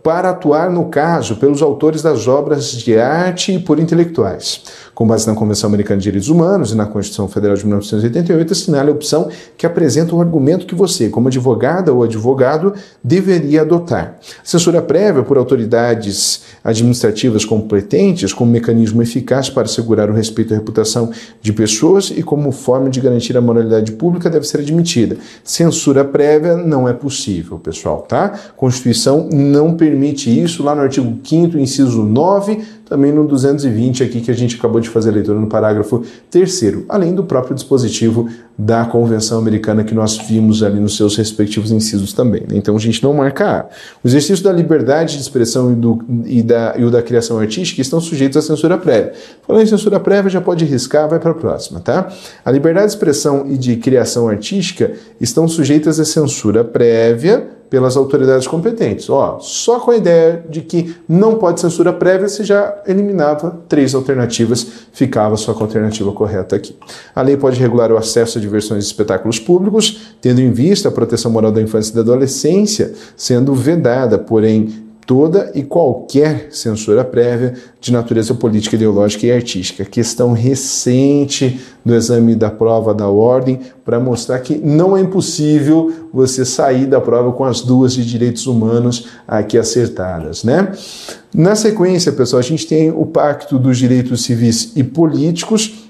para 0.08 0.30
atuar 0.30 0.72
no 0.72 0.86
caso 0.86 1.36
pelos 1.36 1.62
autores 1.62 2.02
das 2.02 2.30
obras 2.30 2.72
de 2.72 2.98
arte 2.98 3.52
e 3.52 3.60
por 3.60 3.78
intelectuais 3.78 4.64
com 4.98 5.06
base 5.06 5.28
na 5.28 5.36
Convenção 5.36 5.68
Americana 5.68 6.00
de 6.00 6.06
Direitos 6.06 6.28
Humanos 6.28 6.72
e 6.72 6.76
na 6.76 6.88
Constituição 6.88 7.28
Federal 7.28 7.56
de 7.56 7.64
1988, 7.68 8.52
assinale 8.52 8.90
a 8.90 8.92
opção 8.92 9.30
que 9.56 9.64
apresenta 9.64 10.16
o 10.16 10.20
argumento 10.20 10.66
que 10.66 10.74
você, 10.74 11.08
como 11.08 11.28
advogada 11.28 11.94
ou 11.94 12.02
advogado, 12.02 12.74
deveria 13.04 13.62
adotar. 13.62 14.18
Censura 14.44 14.82
prévia 14.82 15.22
por 15.22 15.38
autoridades 15.38 16.42
administrativas 16.64 17.46
competentes 17.46 18.34
como 18.34 18.52
mecanismo 18.52 19.00
eficaz 19.04 19.52
para 19.52 19.66
assegurar 19.66 20.10
o 20.10 20.16
respeito 20.16 20.56
à 20.56 20.58
reputação 20.58 21.12
de 21.44 21.54
pessoas 21.54 22.10
e 22.10 22.24
como 22.24 22.52
forma 22.52 22.90
de 22.90 23.00
garantir 23.00 23.38
a 23.38 23.42
moralidade 23.42 23.92
pública 23.92 24.32
deve 24.32 24.48
ser 24.48 24.62
admitida. 24.62 25.16
Censura 25.44 26.04
prévia 26.04 26.58
não 26.58 26.90
é 26.90 26.94
possível, 26.94 27.60
pessoal, 27.60 28.02
tá? 28.02 28.34
Constituição 28.56 29.30
não 29.32 29.76
permite 29.76 29.97
isso 30.06 30.64
lá 30.64 30.76
no 30.76 30.82
artigo 30.82 31.20
5 31.24 31.58
inciso 31.58 32.04
9 32.04 32.78
também 32.88 33.12
no 33.12 33.28
220 33.28 34.04
aqui 34.04 34.22
que 34.22 34.32
a 34.32 34.34
gente 34.34 34.56
acabou 34.56 34.80
de 34.80 34.90
fazer 34.90 35.10
a 35.10 35.14
leitura 35.14 35.40
no 35.40 35.48
parágrafo 35.48 36.04
terceiro, 36.32 36.86
além 36.88 37.14
do 37.14 37.24
próprio 37.24 37.54
dispositivo 37.54 38.30
da 38.58 38.86
Convenção 38.86 39.38
Americana 39.38 39.84
que 39.84 39.94
nós 39.94 40.18
vimos 40.18 40.64
ali 40.64 40.80
nos 40.80 40.96
seus 40.96 41.16
respectivos 41.16 41.72
incisos 41.72 42.14
também. 42.14 42.42
Né? 42.42 42.56
Então 42.56 42.76
a 42.76 42.80
gente 42.80 43.04
não 43.04 43.14
marca 43.14 43.60
A. 43.60 43.66
O 44.04 44.08
exercício 44.08 44.44
da 44.44 44.52
liberdade 44.52 45.16
de 45.16 45.22
expressão 45.22 45.72
e, 45.72 45.76
do, 45.76 46.00
e, 46.26 46.42
da, 46.42 46.76
e 46.78 46.84
o 46.84 46.90
da 46.90 47.02
criação 47.02 47.38
artística 47.40 47.82
estão 47.82 48.00
sujeitos 48.00 48.38
à 48.38 48.42
censura 48.42 48.78
prévia. 48.78 49.14
Falando 49.46 49.64
em 49.64 49.68
censura 49.68 50.00
prévia, 50.00 50.30
já 50.30 50.42
pode 50.42 50.66
riscar, 50.66 51.08
vai 51.08 51.20
para 51.20 51.32
a 51.32 51.36
próxima, 51.36 51.80
tá? 51.80 52.12
A 52.44 52.52
liberdade 52.52 52.88
de 52.88 52.94
expressão 52.94 53.46
e 53.48 53.58
de 53.58 53.76
criação 53.76 54.28
artística 54.28 54.94
estão 55.20 55.48
sujeitas 55.48 56.00
à 56.00 56.06
censura 56.06 56.64
prévia 56.64 57.57
pelas 57.70 57.98
autoridades 57.98 58.48
competentes. 58.48 59.10
Ó, 59.10 59.40
só 59.40 59.80
com 59.80 59.92
a 59.92 59.98
ideia 59.98 60.44
de 60.50 60.62
que 60.62 60.96
não 61.08 61.36
pode 61.36 61.60
censura 61.60 61.92
prévia, 61.92 62.28
você 62.28 62.44
já 62.44 62.76
eliminava 62.86 63.60
três 63.68 63.94
alternativas, 63.94 64.66
ficava 64.92 65.36
só 65.38 65.54
com 65.54 65.64
a 65.64 65.68
alternativa 65.68 66.12
correta 66.12 66.56
aqui. 66.56 66.76
A 67.16 67.22
lei 67.22 67.38
pode 67.38 67.60
regular 67.60 67.92
o 67.92 67.98
acesso 67.98 68.38
a 68.38 68.42
diversões 68.42 68.84
e 68.84 68.88
espetáculos 68.88 69.40
públicos, 69.40 70.16
tendo 70.22 70.42
em 70.42 70.52
vista 70.52 70.90
a 70.90 70.92
proteção 70.92 71.32
moral 71.32 71.52
da 71.52 71.62
infância 71.62 71.92
e 71.92 71.96
da 71.96 72.02
adolescência, 72.02 72.94
sendo 73.16 73.54
vedada, 73.54 74.18
porém, 74.18 74.87
toda 75.08 75.54
e 75.56 75.64
qualquer 75.64 76.50
censura 76.52 77.02
prévia 77.02 77.54
de 77.80 77.94
natureza 77.94 78.36
política, 78.36 78.76
ideológica 78.76 79.26
e 79.26 79.32
artística. 79.32 79.86
Questão 79.86 80.34
recente 80.34 81.62
do 81.84 81.96
exame 81.96 82.36
da 82.36 82.52
prova 82.52 82.94
da 82.94 83.08
ordem 83.08 83.62
para 83.86 84.02
mostrar 84.02 84.38
que 84.40 84.58
não 84.58 84.98
é 84.98 85.00
impossível 85.00 86.10
você 86.14 86.44
sair 86.44 86.86
da 86.86 87.00
prova 87.00 87.32
com 87.32 87.46
as 87.46 87.62
duas 87.62 87.94
de 87.94 88.06
direitos 88.06 88.46
humanos 88.48 89.08
aqui 89.26 89.58
acertadas, 89.58 90.44
né? 90.44 90.74
Na 91.34 91.56
sequência, 91.56 92.12
pessoal, 92.12 92.42
a 92.42 92.44
gente 92.44 92.68
tem 92.68 92.92
o 92.92 93.06
Pacto 93.06 93.58
dos 93.58 93.78
Direitos 93.78 94.26
Civis 94.26 94.74
e 94.76 94.84
Políticos 94.84 95.87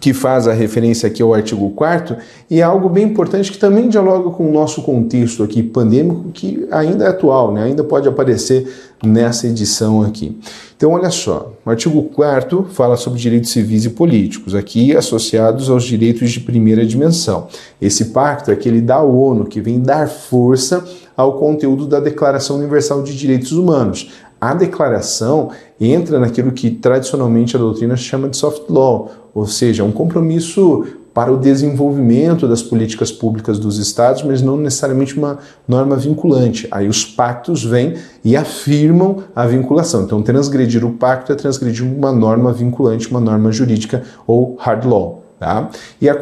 que 0.00 0.14
faz 0.14 0.48
a 0.48 0.52
referência 0.54 1.06
aqui 1.06 1.22
ao 1.22 1.34
artigo 1.34 1.70
4 1.70 2.16
e 2.50 2.60
é 2.60 2.62
algo 2.62 2.88
bem 2.88 3.04
importante 3.04 3.52
que 3.52 3.58
também 3.58 3.88
dialoga 3.88 4.30
com 4.30 4.48
o 4.48 4.52
nosso 4.52 4.82
contexto 4.82 5.42
aqui 5.42 5.62
pandêmico, 5.62 6.30
que 6.32 6.66
ainda 6.70 7.04
é 7.04 7.08
atual, 7.08 7.52
né? 7.52 7.64
ainda 7.64 7.84
pode 7.84 8.08
aparecer 8.08 8.66
nessa 9.04 9.46
edição 9.46 10.02
aqui. 10.02 10.38
Então, 10.76 10.92
olha 10.92 11.10
só, 11.10 11.52
o 11.64 11.70
artigo 11.70 12.02
4 12.02 12.68
fala 12.70 12.96
sobre 12.96 13.20
direitos 13.20 13.50
civis 13.50 13.84
e 13.84 13.90
políticos, 13.90 14.54
aqui 14.54 14.96
associados 14.96 15.68
aos 15.68 15.84
direitos 15.84 16.30
de 16.30 16.40
primeira 16.40 16.86
dimensão. 16.86 17.48
Esse 17.80 18.06
pacto 18.06 18.50
é 18.50 18.54
aquele 18.54 18.80
da 18.80 19.02
ONU, 19.02 19.44
que 19.44 19.60
vem 19.60 19.80
dar 19.80 20.08
força 20.08 20.82
ao 21.14 21.34
conteúdo 21.34 21.86
da 21.86 22.00
Declaração 22.00 22.56
Universal 22.56 23.02
de 23.02 23.14
Direitos 23.14 23.52
Humanos. 23.52 24.10
A 24.40 24.54
declaração 24.54 25.50
entra 25.78 26.18
naquilo 26.18 26.50
que 26.50 26.70
tradicionalmente 26.70 27.54
a 27.54 27.58
doutrina 27.58 27.94
chama 27.94 28.28
de 28.28 28.36
soft 28.36 28.70
law, 28.70 29.10
ou 29.34 29.46
seja, 29.46 29.84
um 29.84 29.92
compromisso 29.92 30.86
para 31.12 31.32
o 31.32 31.36
desenvolvimento 31.36 32.48
das 32.48 32.62
políticas 32.62 33.10
públicas 33.10 33.58
dos 33.58 33.78
estados, 33.78 34.22
mas 34.22 34.40
não 34.40 34.56
necessariamente 34.56 35.18
uma 35.18 35.38
norma 35.66 35.96
vinculante. 35.96 36.68
Aí 36.70 36.88
os 36.88 37.04
pactos 37.04 37.64
vêm 37.64 37.96
e 38.24 38.36
afirmam 38.36 39.24
a 39.34 39.44
vinculação. 39.46 40.04
Então, 40.04 40.22
transgredir 40.22 40.84
o 40.86 40.92
pacto 40.92 41.32
é 41.32 41.34
transgredir 41.34 41.84
uma 41.84 42.12
norma 42.12 42.52
vinculante, 42.52 43.10
uma 43.10 43.20
norma 43.20 43.50
jurídica 43.50 44.04
ou 44.26 44.56
hard 44.58 44.84
law. 44.86 45.20
Tá? 45.40 45.70
E 45.98 46.06
a, 46.06 46.14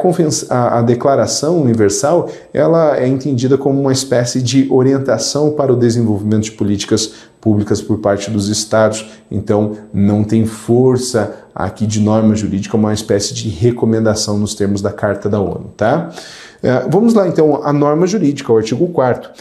a, 0.49 0.79
a, 0.79 0.81
Declaração 0.81 1.61
Universal 1.61 2.29
ela 2.53 2.97
é 2.97 3.05
entendida 3.05 3.57
como 3.57 3.77
uma 3.77 3.91
espécie 3.91 4.41
de 4.41 4.65
orientação 4.71 5.51
para 5.51 5.73
o 5.73 5.75
desenvolvimento 5.75 6.43
de 6.43 6.53
políticas 6.53 7.11
públicas 7.41 7.81
por 7.81 7.99
parte 7.99 8.29
dos 8.29 8.49
estados, 8.49 9.05
então 9.31 9.77
não 9.93 10.23
tem 10.23 10.45
força 10.45 11.45
aqui 11.55 11.87
de 11.87 11.99
norma 11.99 12.35
jurídica, 12.35 12.75
uma 12.75 12.93
espécie 12.93 13.33
de 13.33 13.49
recomendação 13.49 14.37
nos 14.37 14.55
termos 14.55 14.81
da 14.81 14.91
Carta 14.91 15.29
da 15.29 15.39
ONU. 15.39 15.71
Tá? 15.75 16.11
É, 16.61 16.87
vamos 16.89 17.13
lá 17.13 17.27
então 17.27 17.63
a 17.63 17.71
norma 17.71 18.05
jurídica, 18.05 18.51
o 18.51 18.57
artigo 18.57 18.87
4 18.87 19.31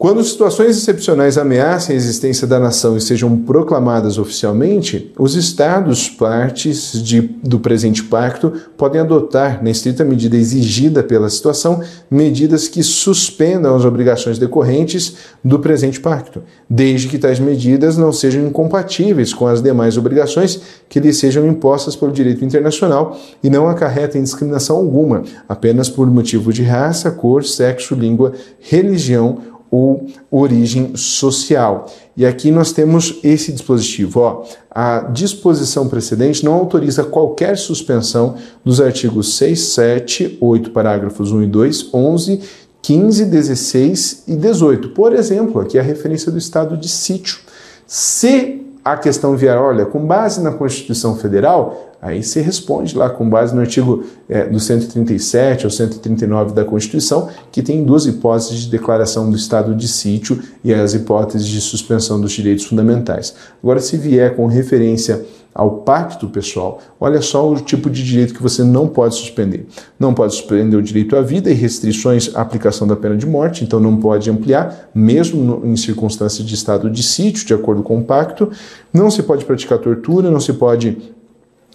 quando 0.00 0.24
situações 0.24 0.78
excepcionais 0.78 1.36
ameacem 1.36 1.92
a 1.92 1.96
existência 1.98 2.46
da 2.46 2.58
nação 2.58 2.96
e 2.96 3.02
sejam 3.02 3.36
proclamadas 3.36 4.16
oficialmente, 4.16 5.12
os 5.18 5.34
Estados, 5.34 6.08
partes 6.08 6.92
de, 7.04 7.20
do 7.20 7.60
presente 7.60 8.02
pacto, 8.04 8.50
podem 8.78 9.02
adotar, 9.02 9.62
na 9.62 9.68
estrita 9.68 10.02
medida 10.02 10.38
exigida 10.38 11.02
pela 11.02 11.28
situação, 11.28 11.82
medidas 12.10 12.66
que 12.66 12.82
suspendam 12.82 13.76
as 13.76 13.84
obrigações 13.84 14.38
decorrentes 14.38 15.16
do 15.44 15.58
presente 15.58 16.00
pacto, 16.00 16.42
desde 16.68 17.06
que 17.06 17.18
tais 17.18 17.38
medidas 17.38 17.98
não 17.98 18.10
sejam 18.10 18.46
incompatíveis 18.46 19.34
com 19.34 19.46
as 19.46 19.60
demais 19.60 19.98
obrigações 19.98 20.62
que 20.88 20.98
lhes 20.98 21.18
sejam 21.18 21.46
impostas 21.46 21.94
pelo 21.94 22.10
direito 22.10 22.42
internacional 22.42 23.20
e 23.44 23.50
não 23.50 23.68
acarretem 23.68 24.22
discriminação 24.22 24.76
alguma, 24.76 25.24
apenas 25.46 25.90
por 25.90 26.10
motivo 26.10 26.54
de 26.54 26.62
raça, 26.62 27.10
cor, 27.10 27.44
sexo, 27.44 27.94
língua, 27.94 28.32
religião 28.60 29.59
ou 29.70 30.06
origem 30.30 30.96
social. 30.96 31.86
E 32.16 32.26
aqui 32.26 32.50
nós 32.50 32.72
temos 32.72 33.20
esse 33.22 33.52
dispositivo. 33.52 34.20
Ó, 34.20 34.44
a 34.70 35.00
disposição 35.00 35.88
precedente 35.88 36.44
não 36.44 36.54
autoriza 36.54 37.04
qualquer 37.04 37.56
suspensão 37.56 38.36
dos 38.64 38.80
artigos 38.80 39.36
6, 39.36 39.60
7, 39.60 40.38
8, 40.40 40.70
parágrafos 40.70 41.30
1 41.30 41.42
e 41.42 41.46
2, 41.46 41.94
11, 41.94 42.40
15, 42.82 43.24
16 43.26 44.24
e 44.26 44.36
18. 44.36 44.90
Por 44.90 45.14
exemplo, 45.14 45.60
aqui 45.60 45.78
a 45.78 45.82
referência 45.82 46.32
do 46.32 46.38
estado 46.38 46.76
de 46.76 46.88
sítio. 46.88 47.38
Se 47.86 48.62
a 48.84 48.96
questão 48.96 49.36
vier, 49.36 49.58
olha, 49.58 49.84
com 49.84 50.04
base 50.04 50.42
na 50.42 50.52
Constituição 50.52 51.16
Federal, 51.16 51.89
Aí 52.02 52.22
você 52.22 52.40
responde 52.40 52.96
lá 52.96 53.10
com 53.10 53.28
base 53.28 53.54
no 53.54 53.60
artigo 53.60 54.04
é, 54.28 54.46
do 54.46 54.58
137 54.58 55.66
ou 55.66 55.70
139 55.70 56.54
da 56.54 56.64
Constituição, 56.64 57.28
que 57.52 57.62
tem 57.62 57.84
duas 57.84 58.06
hipóteses 58.06 58.60
de 58.60 58.70
declaração 58.70 59.28
do 59.28 59.36
estado 59.36 59.74
de 59.74 59.86
sítio 59.86 60.40
e 60.64 60.72
as 60.72 60.94
hipóteses 60.94 61.46
de 61.46 61.60
suspensão 61.60 62.18
dos 62.18 62.32
direitos 62.32 62.64
fundamentais. 62.64 63.34
Agora, 63.62 63.80
se 63.80 63.98
vier 63.98 64.34
com 64.34 64.46
referência 64.46 65.24
ao 65.54 65.78
pacto 65.78 66.28
pessoal, 66.28 66.80
olha 66.98 67.20
só 67.20 67.50
o 67.50 67.60
tipo 67.60 67.90
de 67.90 68.02
direito 68.02 68.32
que 68.32 68.42
você 68.42 68.62
não 68.62 68.88
pode 68.88 69.16
suspender. 69.16 69.66
Não 69.98 70.14
pode 70.14 70.34
suspender 70.34 70.76
o 70.76 70.82
direito 70.82 71.16
à 71.16 71.20
vida 71.20 71.50
e 71.50 71.54
restrições 71.54 72.30
à 72.34 72.40
aplicação 72.40 72.86
da 72.86 72.96
pena 72.96 73.16
de 73.16 73.26
morte, 73.26 73.64
então 73.64 73.80
não 73.80 73.96
pode 73.96 74.30
ampliar, 74.30 74.90
mesmo 74.94 75.60
em 75.64 75.76
circunstâncias 75.76 76.46
de 76.46 76.54
estado 76.54 76.88
de 76.88 77.02
sítio, 77.02 77.44
de 77.44 77.52
acordo 77.52 77.82
com 77.82 77.98
o 77.98 78.04
pacto. 78.04 78.50
Não 78.92 79.10
se 79.10 79.22
pode 79.22 79.44
praticar 79.44 79.78
tortura, 79.78 80.30
não 80.30 80.40
se 80.40 80.52
pode 80.52 80.96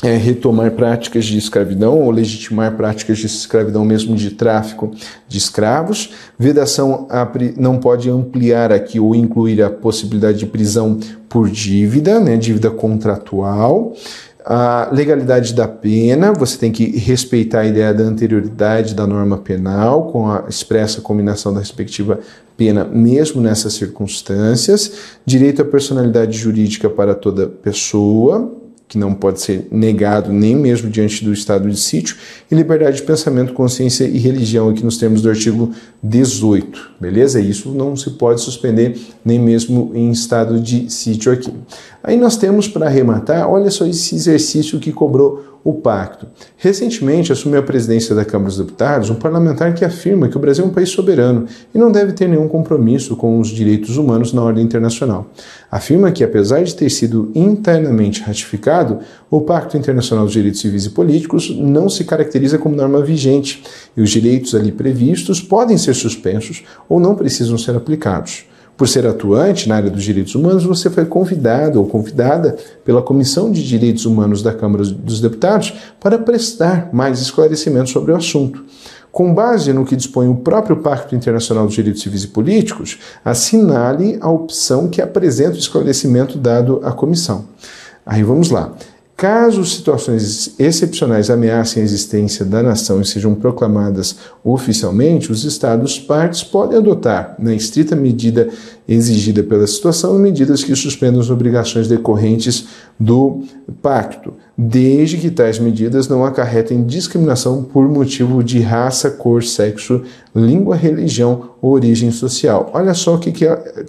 é, 0.03 0.17
retomar 0.17 0.71
práticas 0.71 1.25
de 1.25 1.37
escravidão 1.37 2.01
ou 2.01 2.11
legitimar 2.11 2.75
práticas 2.75 3.17
de 3.17 3.27
escravidão 3.27 3.85
mesmo 3.85 4.15
de 4.15 4.31
tráfico 4.31 4.91
de 5.27 5.37
escravos. 5.37 6.11
Vedação 6.37 7.07
não 7.57 7.77
pode 7.77 8.09
ampliar 8.09 8.71
aqui 8.71 8.99
ou 8.99 9.15
incluir 9.15 9.61
a 9.61 9.69
possibilidade 9.69 10.39
de 10.39 10.45
prisão 10.45 10.99
por 11.29 11.49
dívida, 11.49 12.19
né, 12.19 12.37
dívida 12.37 12.69
contratual. 12.69 13.93
a 14.47 14.89
legalidade 14.91 15.55
da 15.55 15.67
pena, 15.67 16.31
você 16.31 16.55
tem 16.55 16.71
que 16.71 16.85
respeitar 16.99 17.61
a 17.61 17.65
ideia 17.65 17.91
da 17.91 18.03
anterioridade 18.03 18.93
da 18.93 19.07
norma 19.07 19.39
penal, 19.39 20.11
com 20.11 20.29
a 20.29 20.45
expressa 20.47 21.01
combinação 21.01 21.51
da 21.51 21.59
respectiva 21.59 22.19
pena, 22.55 22.83
mesmo 22.85 23.41
nessas 23.41 23.73
circunstâncias. 23.73 24.91
Direito 25.25 25.63
à 25.63 25.65
personalidade 25.65 26.37
jurídica 26.37 26.87
para 26.87 27.15
toda 27.15 27.47
pessoa, 27.47 28.64
que 28.87 28.97
não 28.97 29.13
pode 29.13 29.41
ser 29.41 29.67
negado 29.71 30.31
nem 30.31 30.55
mesmo 30.55 30.89
diante 30.89 31.23
do 31.23 31.33
estado 31.33 31.69
de 31.69 31.77
sítio, 31.77 32.15
e 32.51 32.55
liberdade 32.55 32.97
de 32.97 33.03
pensamento, 33.03 33.53
consciência 33.53 34.05
e 34.05 34.17
religião, 34.17 34.69
aqui 34.69 34.83
nos 34.83 34.97
termos 34.97 35.21
do 35.21 35.29
artigo 35.29 35.73
18, 36.03 36.91
beleza? 36.99 37.39
Isso 37.39 37.69
não 37.71 37.95
se 37.95 38.11
pode 38.11 38.41
suspender 38.41 38.95
nem 39.23 39.39
mesmo 39.39 39.91
em 39.95 40.11
estado 40.11 40.59
de 40.59 40.89
sítio 40.91 41.31
aqui. 41.31 41.51
Aí 42.07 42.17
nós 42.17 42.37
temos 42.37 42.67
para 42.67 42.85
arrematar, 42.85 43.49
olha 43.49 43.71
só 43.71 43.83
esse 43.83 44.13
exercício 44.13 44.79
que 44.79 44.91
cobrou 44.91 45.59
o 45.63 45.73
pacto. 45.73 46.27
Recentemente 46.55 47.31
assumiu 47.31 47.59
a 47.59 47.63
presidência 47.63 48.13
da 48.13 48.23
Câmara 48.23 48.49
dos 48.49 48.59
Deputados 48.59 49.09
um 49.09 49.15
parlamentar 49.15 49.73
que 49.73 49.83
afirma 49.83 50.27
que 50.27 50.37
o 50.37 50.39
Brasil 50.39 50.63
é 50.63 50.67
um 50.67 50.71
país 50.71 50.89
soberano 50.89 51.47
e 51.73 51.79
não 51.79 51.91
deve 51.91 52.13
ter 52.13 52.29
nenhum 52.29 52.47
compromisso 52.47 53.15
com 53.15 53.39
os 53.39 53.47
direitos 53.47 53.97
humanos 53.97 54.31
na 54.31 54.43
ordem 54.43 54.63
internacional. 54.63 55.25
Afirma 55.71 56.11
que, 56.11 56.23
apesar 56.23 56.63
de 56.63 56.75
ter 56.75 56.91
sido 56.91 57.31
internamente 57.33 58.21
ratificado, 58.21 58.99
o 59.27 59.41
Pacto 59.41 59.75
Internacional 59.75 60.25
dos 60.25 60.33
Direitos 60.33 60.61
Civis 60.61 60.85
e 60.85 60.91
Políticos 60.91 61.49
não 61.57 61.89
se 61.89 62.03
caracteriza 62.03 62.59
como 62.59 62.75
norma 62.75 63.01
vigente 63.01 63.63
e 63.97 64.01
os 64.03 64.11
direitos 64.11 64.53
ali 64.53 64.71
previstos 64.71 65.41
podem 65.41 65.79
ser 65.79 65.95
suspensos 65.95 66.63
ou 66.87 66.99
não 66.99 67.15
precisam 67.15 67.57
ser 67.57 67.75
aplicados. 67.75 68.45
Por 68.77 68.89
ser 68.89 69.07
atuante 69.07 69.69
na 69.69 69.77
área 69.77 69.89
dos 69.89 70.03
direitos 70.03 70.35
humanos, 70.35 70.65
você 70.65 70.89
foi 70.89 71.05
convidado 71.05 71.79
ou 71.79 71.87
convidada 71.87 72.57
pela 72.83 73.01
Comissão 73.01 73.49
de 73.49 73.65
Direitos 73.65 74.05
Humanos 74.05 74.43
da 74.43 74.53
Câmara 74.53 74.83
dos 74.83 75.21
Deputados 75.21 75.73
para 75.99 76.17
prestar 76.17 76.89
mais 76.91 77.21
esclarecimentos 77.21 77.93
sobre 77.93 78.11
o 78.11 78.15
assunto. 78.17 78.65
Com 79.13 79.33
base 79.33 79.71
no 79.71 79.85
que 79.85 79.95
dispõe 79.95 80.27
o 80.27 80.35
próprio 80.35 80.75
Pacto 80.75 81.15
Internacional 81.15 81.65
dos 81.65 81.75
Direitos 81.75 82.01
Civis 82.01 82.25
e 82.25 82.27
Políticos, 82.27 82.99
assinale 83.23 84.17
a 84.19 84.29
opção 84.29 84.89
que 84.89 85.01
apresenta 85.01 85.55
o 85.55 85.59
esclarecimento 85.59 86.37
dado 86.37 86.81
à 86.83 86.91
comissão. 86.91 87.45
Aí 88.05 88.23
vamos 88.23 88.49
lá. 88.49 88.73
Caso 89.17 89.63
situações 89.63 90.59
excepcionais 90.59 91.29
ameacem 91.29 91.81
a 91.81 91.85
existência 91.85 92.43
da 92.43 92.61
nação 92.61 92.99
e 92.99 93.05
sejam 93.05 93.33
proclamadas 93.33 94.17
oficialmente, 94.43 95.31
os 95.31 95.45
Estados 95.45 95.97
partes 95.97 96.43
podem 96.43 96.77
adotar, 96.77 97.33
na 97.39 97.53
estrita 97.53 97.95
medida 97.95 98.49
exigida 98.85 99.41
pela 99.41 99.65
situação, 99.67 100.19
medidas 100.19 100.65
que 100.65 100.75
suspendam 100.75 101.21
as 101.21 101.29
obrigações 101.29 101.87
decorrentes 101.87 102.67
do 102.99 103.43
pacto, 103.81 104.33
desde 104.57 105.17
que 105.17 105.29
tais 105.29 105.59
medidas 105.59 106.07
não 106.07 106.23
acarretem 106.23 106.85
discriminação 106.85 107.63
por 107.63 107.87
motivo 107.87 108.43
de 108.43 108.59
raça, 108.59 109.09
cor, 109.09 109.43
sexo, 109.43 110.01
língua, 110.33 110.75
religião 110.75 111.51
ou 111.61 111.73
origem 111.73 112.11
social. 112.11 112.69
Olha 112.73 112.93
só 112.93 113.15
o 113.15 113.19
que 113.19 113.33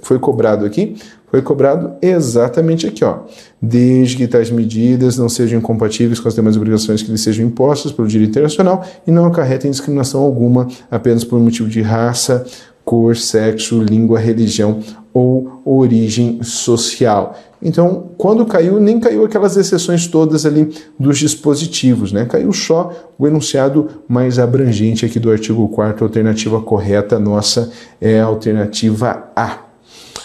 foi 0.02 0.18
cobrado 0.18 0.66
aqui 0.66 0.96
foi 1.30 1.42
cobrado 1.42 1.92
exatamente 2.00 2.86
aqui, 2.86 3.04
ó. 3.04 3.18
Desde 3.60 4.16
que 4.16 4.26
tais 4.28 4.50
medidas 4.50 5.18
não 5.18 5.28
sejam 5.28 5.58
incompatíveis 5.58 6.20
com 6.20 6.28
as 6.28 6.34
demais 6.34 6.56
obrigações 6.56 7.02
que 7.02 7.10
lhes 7.10 7.20
sejam 7.20 7.44
impostas 7.44 7.92
pelo 7.92 8.06
direito 8.06 8.30
internacional 8.30 8.84
e 9.06 9.10
não 9.10 9.26
acarretem 9.26 9.70
discriminação 9.70 10.22
alguma 10.22 10.68
apenas 10.90 11.24
por 11.24 11.38
motivo 11.40 11.68
de 11.68 11.82
raça, 11.82 12.46
cor, 12.84 13.16
sexo, 13.16 13.82
língua, 13.82 14.18
religião 14.18 14.80
ou 15.12 15.60
origem 15.64 16.42
social. 16.42 17.36
Então, 17.66 18.10
quando 18.16 18.46
caiu, 18.46 18.78
nem 18.78 19.00
caiu 19.00 19.24
aquelas 19.24 19.56
exceções 19.56 20.06
todas 20.06 20.46
ali 20.46 20.72
dos 20.96 21.18
dispositivos, 21.18 22.12
né? 22.12 22.24
Caiu 22.24 22.52
só 22.52 22.92
o 23.18 23.26
enunciado 23.26 23.88
mais 24.06 24.38
abrangente 24.38 25.04
aqui 25.04 25.18
do 25.18 25.32
artigo 25.32 25.68
4 25.70 26.04
alternativa 26.04 26.60
correta 26.62 27.18
nossa 27.18 27.72
é 28.00 28.20
a 28.20 28.24
alternativa 28.24 29.32
A. 29.34 29.64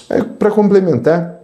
É, 0.08 0.22
para 0.22 0.52
complementar 0.52 1.42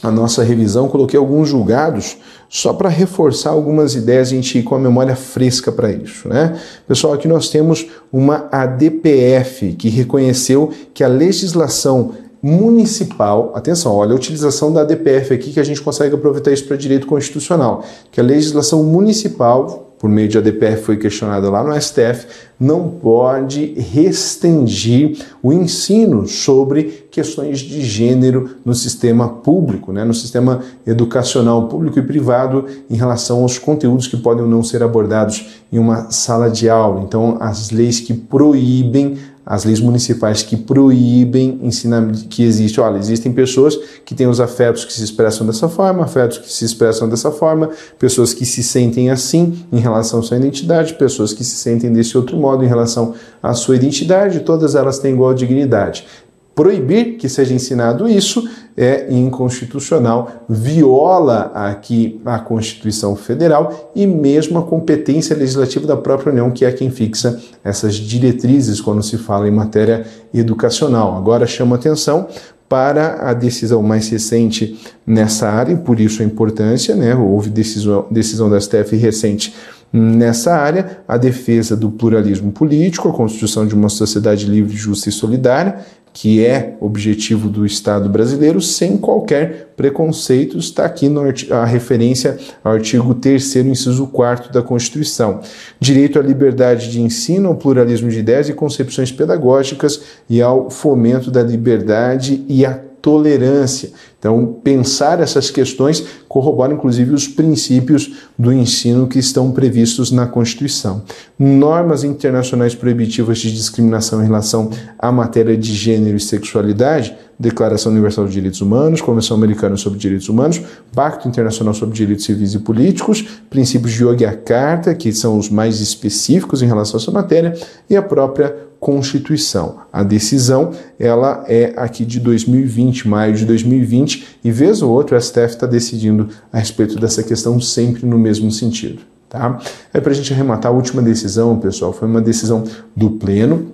a 0.00 0.12
nossa 0.12 0.44
revisão, 0.44 0.86
coloquei 0.86 1.18
alguns 1.18 1.48
julgados 1.48 2.18
só 2.48 2.72
para 2.72 2.88
reforçar 2.88 3.50
algumas 3.50 3.96
ideias, 3.96 4.28
a 4.28 4.30
gente 4.30 4.58
ir 4.58 4.62
com 4.62 4.76
a 4.76 4.78
memória 4.78 5.16
fresca 5.16 5.72
para 5.72 5.90
isso. 5.90 6.28
Né? 6.28 6.56
Pessoal, 6.86 7.14
aqui 7.14 7.26
nós 7.26 7.48
temos 7.48 7.84
uma 8.12 8.46
ADPF 8.52 9.72
que 9.72 9.88
reconheceu 9.88 10.70
que 10.94 11.02
a 11.02 11.08
legislação 11.08 12.12
municipal, 12.46 13.50
atenção, 13.56 13.92
olha 13.92 14.12
a 14.12 14.14
utilização 14.14 14.72
da 14.72 14.82
ADPF 14.82 15.34
aqui 15.34 15.52
que 15.52 15.58
a 15.58 15.64
gente 15.64 15.82
consegue 15.82 16.14
aproveitar 16.14 16.52
isso 16.52 16.64
para 16.64 16.76
direito 16.76 17.04
constitucional, 17.04 17.84
que 18.12 18.20
a 18.20 18.22
legislação 18.22 18.84
municipal 18.84 19.82
por 19.98 20.10
meio 20.10 20.28
de 20.28 20.38
ADPF 20.38 20.82
foi 20.82 20.96
questionada 20.96 21.50
lá 21.50 21.64
no 21.64 21.74
STF, 21.80 22.26
não 22.60 22.88
pode 22.88 23.74
restringir 23.74 25.18
o 25.42 25.52
ensino 25.52 26.28
sobre 26.28 27.06
questões 27.10 27.60
de 27.60 27.80
gênero 27.80 28.56
no 28.64 28.74
sistema 28.74 29.28
público, 29.28 29.92
né, 29.92 30.04
no 30.04 30.14
sistema 30.14 30.60
educacional 30.86 31.66
público 31.66 31.98
e 31.98 32.02
privado 32.02 32.66
em 32.90 32.94
relação 32.94 33.42
aos 33.42 33.58
conteúdos 33.58 34.06
que 34.06 34.18
podem 34.18 34.44
ou 34.44 34.50
não 34.50 34.62
ser 34.62 34.82
abordados 34.82 35.62
em 35.72 35.78
uma 35.78 36.10
sala 36.10 36.50
de 36.50 36.68
aula. 36.68 37.00
Então, 37.00 37.38
as 37.40 37.70
leis 37.70 37.98
que 37.98 38.12
proíbem 38.12 39.16
as 39.46 39.64
leis 39.64 39.78
municipais 39.78 40.42
que 40.42 40.56
proíbem 40.56 41.60
ensinar 41.62 42.10
que 42.28 42.42
existe, 42.42 42.80
olha, 42.80 42.98
existem 42.98 43.32
pessoas 43.32 43.78
que 44.04 44.12
têm 44.12 44.26
os 44.26 44.40
afetos 44.40 44.84
que 44.84 44.92
se 44.92 45.04
expressam 45.04 45.46
dessa 45.46 45.68
forma, 45.68 46.02
afetos 46.02 46.38
que 46.38 46.52
se 46.52 46.64
expressam 46.64 47.08
dessa 47.08 47.30
forma, 47.30 47.70
pessoas 47.96 48.34
que 48.34 48.44
se 48.44 48.64
sentem 48.64 49.08
assim 49.08 49.64
em 49.72 49.78
relação 49.78 50.18
à 50.18 50.22
sua 50.24 50.36
identidade, 50.36 50.94
pessoas 50.94 51.32
que 51.32 51.44
se 51.44 51.54
sentem 51.54 51.92
desse 51.92 52.18
outro 52.18 52.36
modo 52.36 52.64
em 52.64 52.66
relação 52.66 53.14
à 53.40 53.54
sua 53.54 53.76
identidade, 53.76 54.40
todas 54.40 54.74
elas 54.74 54.98
têm 54.98 55.12
igual 55.12 55.32
dignidade. 55.32 56.04
Proibir 56.52 57.16
que 57.16 57.28
seja 57.28 57.54
ensinado 57.54 58.08
isso 58.08 58.48
é 58.76 59.06
inconstitucional, 59.10 60.44
viola 60.48 61.50
aqui 61.54 62.20
a 62.24 62.38
Constituição 62.38 63.16
Federal 63.16 63.90
e 63.94 64.06
mesmo 64.06 64.58
a 64.58 64.62
competência 64.62 65.34
legislativa 65.34 65.86
da 65.86 65.96
própria 65.96 66.30
União, 66.30 66.50
que 66.50 66.64
é 66.64 66.70
quem 66.70 66.90
fixa 66.90 67.40
essas 67.64 67.94
diretrizes 67.94 68.80
quando 68.80 69.02
se 69.02 69.16
fala 69.16 69.48
em 69.48 69.52
matéria 69.52 70.06
educacional. 70.34 71.16
Agora 71.16 71.46
chama 71.46 71.76
atenção 71.76 72.28
para 72.68 73.30
a 73.30 73.32
decisão 73.32 73.82
mais 73.82 74.08
recente 74.08 74.78
nessa 75.06 75.48
área, 75.48 75.72
e 75.72 75.76
por 75.76 76.00
isso 76.00 76.20
a 76.20 76.24
importância, 76.24 76.96
né? 76.96 77.14
Houve 77.14 77.48
decisão, 77.48 78.06
decisão 78.10 78.50
da 78.50 78.60
STF 78.60 78.96
recente 78.96 79.54
nessa 79.92 80.54
área, 80.54 80.98
a 81.06 81.16
defesa 81.16 81.76
do 81.76 81.90
pluralismo 81.90 82.52
político, 82.52 83.08
a 83.08 83.12
construção 83.12 83.66
de 83.66 83.74
uma 83.74 83.88
sociedade 83.88 84.46
livre, 84.46 84.76
justa 84.76 85.08
e 85.08 85.12
solidária, 85.12 85.84
que 86.16 86.42
é 86.42 86.78
objetivo 86.80 87.46
do 87.46 87.66
Estado 87.66 88.08
brasileiro, 88.08 88.58
sem 88.58 88.96
qualquer 88.96 89.74
preconceito, 89.76 90.56
está 90.56 90.86
aqui 90.86 91.10
a 91.50 91.66
referência 91.66 92.38
ao 92.64 92.72
artigo 92.72 93.14
3 93.14 93.56
inciso 93.56 94.06
4 94.06 94.50
da 94.50 94.62
Constituição. 94.62 95.40
Direito 95.78 96.18
à 96.18 96.22
liberdade 96.22 96.90
de 96.90 97.02
ensino, 97.02 97.50
ao 97.50 97.56
pluralismo 97.56 98.08
de 98.08 98.20
ideias 98.20 98.48
e 98.48 98.54
concepções 98.54 99.12
pedagógicas 99.12 100.00
e 100.26 100.40
ao 100.40 100.70
fomento 100.70 101.30
da 101.30 101.42
liberdade 101.42 102.42
e 102.48 102.64
a 102.64 102.80
tolerância. 103.00 103.90
Então, 104.18 104.58
pensar 104.64 105.20
essas 105.20 105.50
questões 105.50 106.04
corrobora 106.28 106.74
inclusive 106.74 107.14
os 107.14 107.28
princípios 107.28 108.12
do 108.36 108.52
ensino 108.52 109.06
que 109.06 109.18
estão 109.18 109.52
previstos 109.52 110.10
na 110.10 110.26
Constituição. 110.26 111.02
Normas 111.38 112.02
internacionais 112.02 112.74
proibitivas 112.74 113.38
de 113.38 113.52
discriminação 113.52 114.22
em 114.22 114.26
relação 114.26 114.70
à 114.98 115.12
matéria 115.12 115.56
de 115.56 115.72
gênero 115.72 116.16
e 116.16 116.20
sexualidade, 116.20 117.16
Declaração 117.38 117.92
Universal 117.92 118.24
dos 118.24 118.34
Direitos 118.34 118.60
Humanos, 118.60 119.00
Convenção 119.00 119.36
Americana 119.36 119.76
sobre 119.76 119.98
Direitos 119.98 120.28
Humanos, 120.28 120.60
Pacto 120.94 121.28
Internacional 121.28 121.74
sobre 121.74 121.94
Direitos 121.94 122.24
Civis 122.24 122.54
e 122.54 122.58
Políticos, 122.58 123.22
princípios 123.48 123.92
de 123.92 124.02
Yogyakarta, 124.02 124.94
que 124.94 125.12
são 125.12 125.38
os 125.38 125.48
mais 125.48 125.80
específicos 125.80 126.62
em 126.62 126.66
relação 126.66 126.98
a 126.98 127.02
essa 127.02 127.10
matéria, 127.10 127.54
e 127.88 127.96
a 127.96 128.02
própria 128.02 128.65
Constituição. 128.78 129.78
A 129.92 130.02
decisão 130.02 130.72
ela 130.98 131.44
é 131.48 131.72
aqui 131.76 132.04
de 132.04 132.20
2020, 132.20 133.08
maio 133.08 133.34
de 133.34 133.44
2020, 133.44 134.38
e 134.44 134.50
vez 134.50 134.82
ou 134.82 134.90
outra 134.90 135.16
o 135.16 135.20
STF 135.20 135.46
está 135.46 135.66
decidindo 135.66 136.28
a 136.52 136.58
respeito 136.58 136.98
dessa 136.98 137.22
questão 137.22 137.60
sempre 137.60 138.06
no 138.06 138.18
mesmo 138.18 138.50
sentido. 138.50 139.00
Tá? 139.28 139.58
É 139.92 140.00
para 140.00 140.12
a 140.12 140.14
gente 140.14 140.32
arrematar 140.32 140.70
a 140.70 140.74
última 140.74 141.02
decisão, 141.02 141.58
pessoal, 141.58 141.92
foi 141.92 142.06
uma 142.06 142.20
decisão 142.20 142.64
do 142.94 143.10
Pleno, 143.10 143.72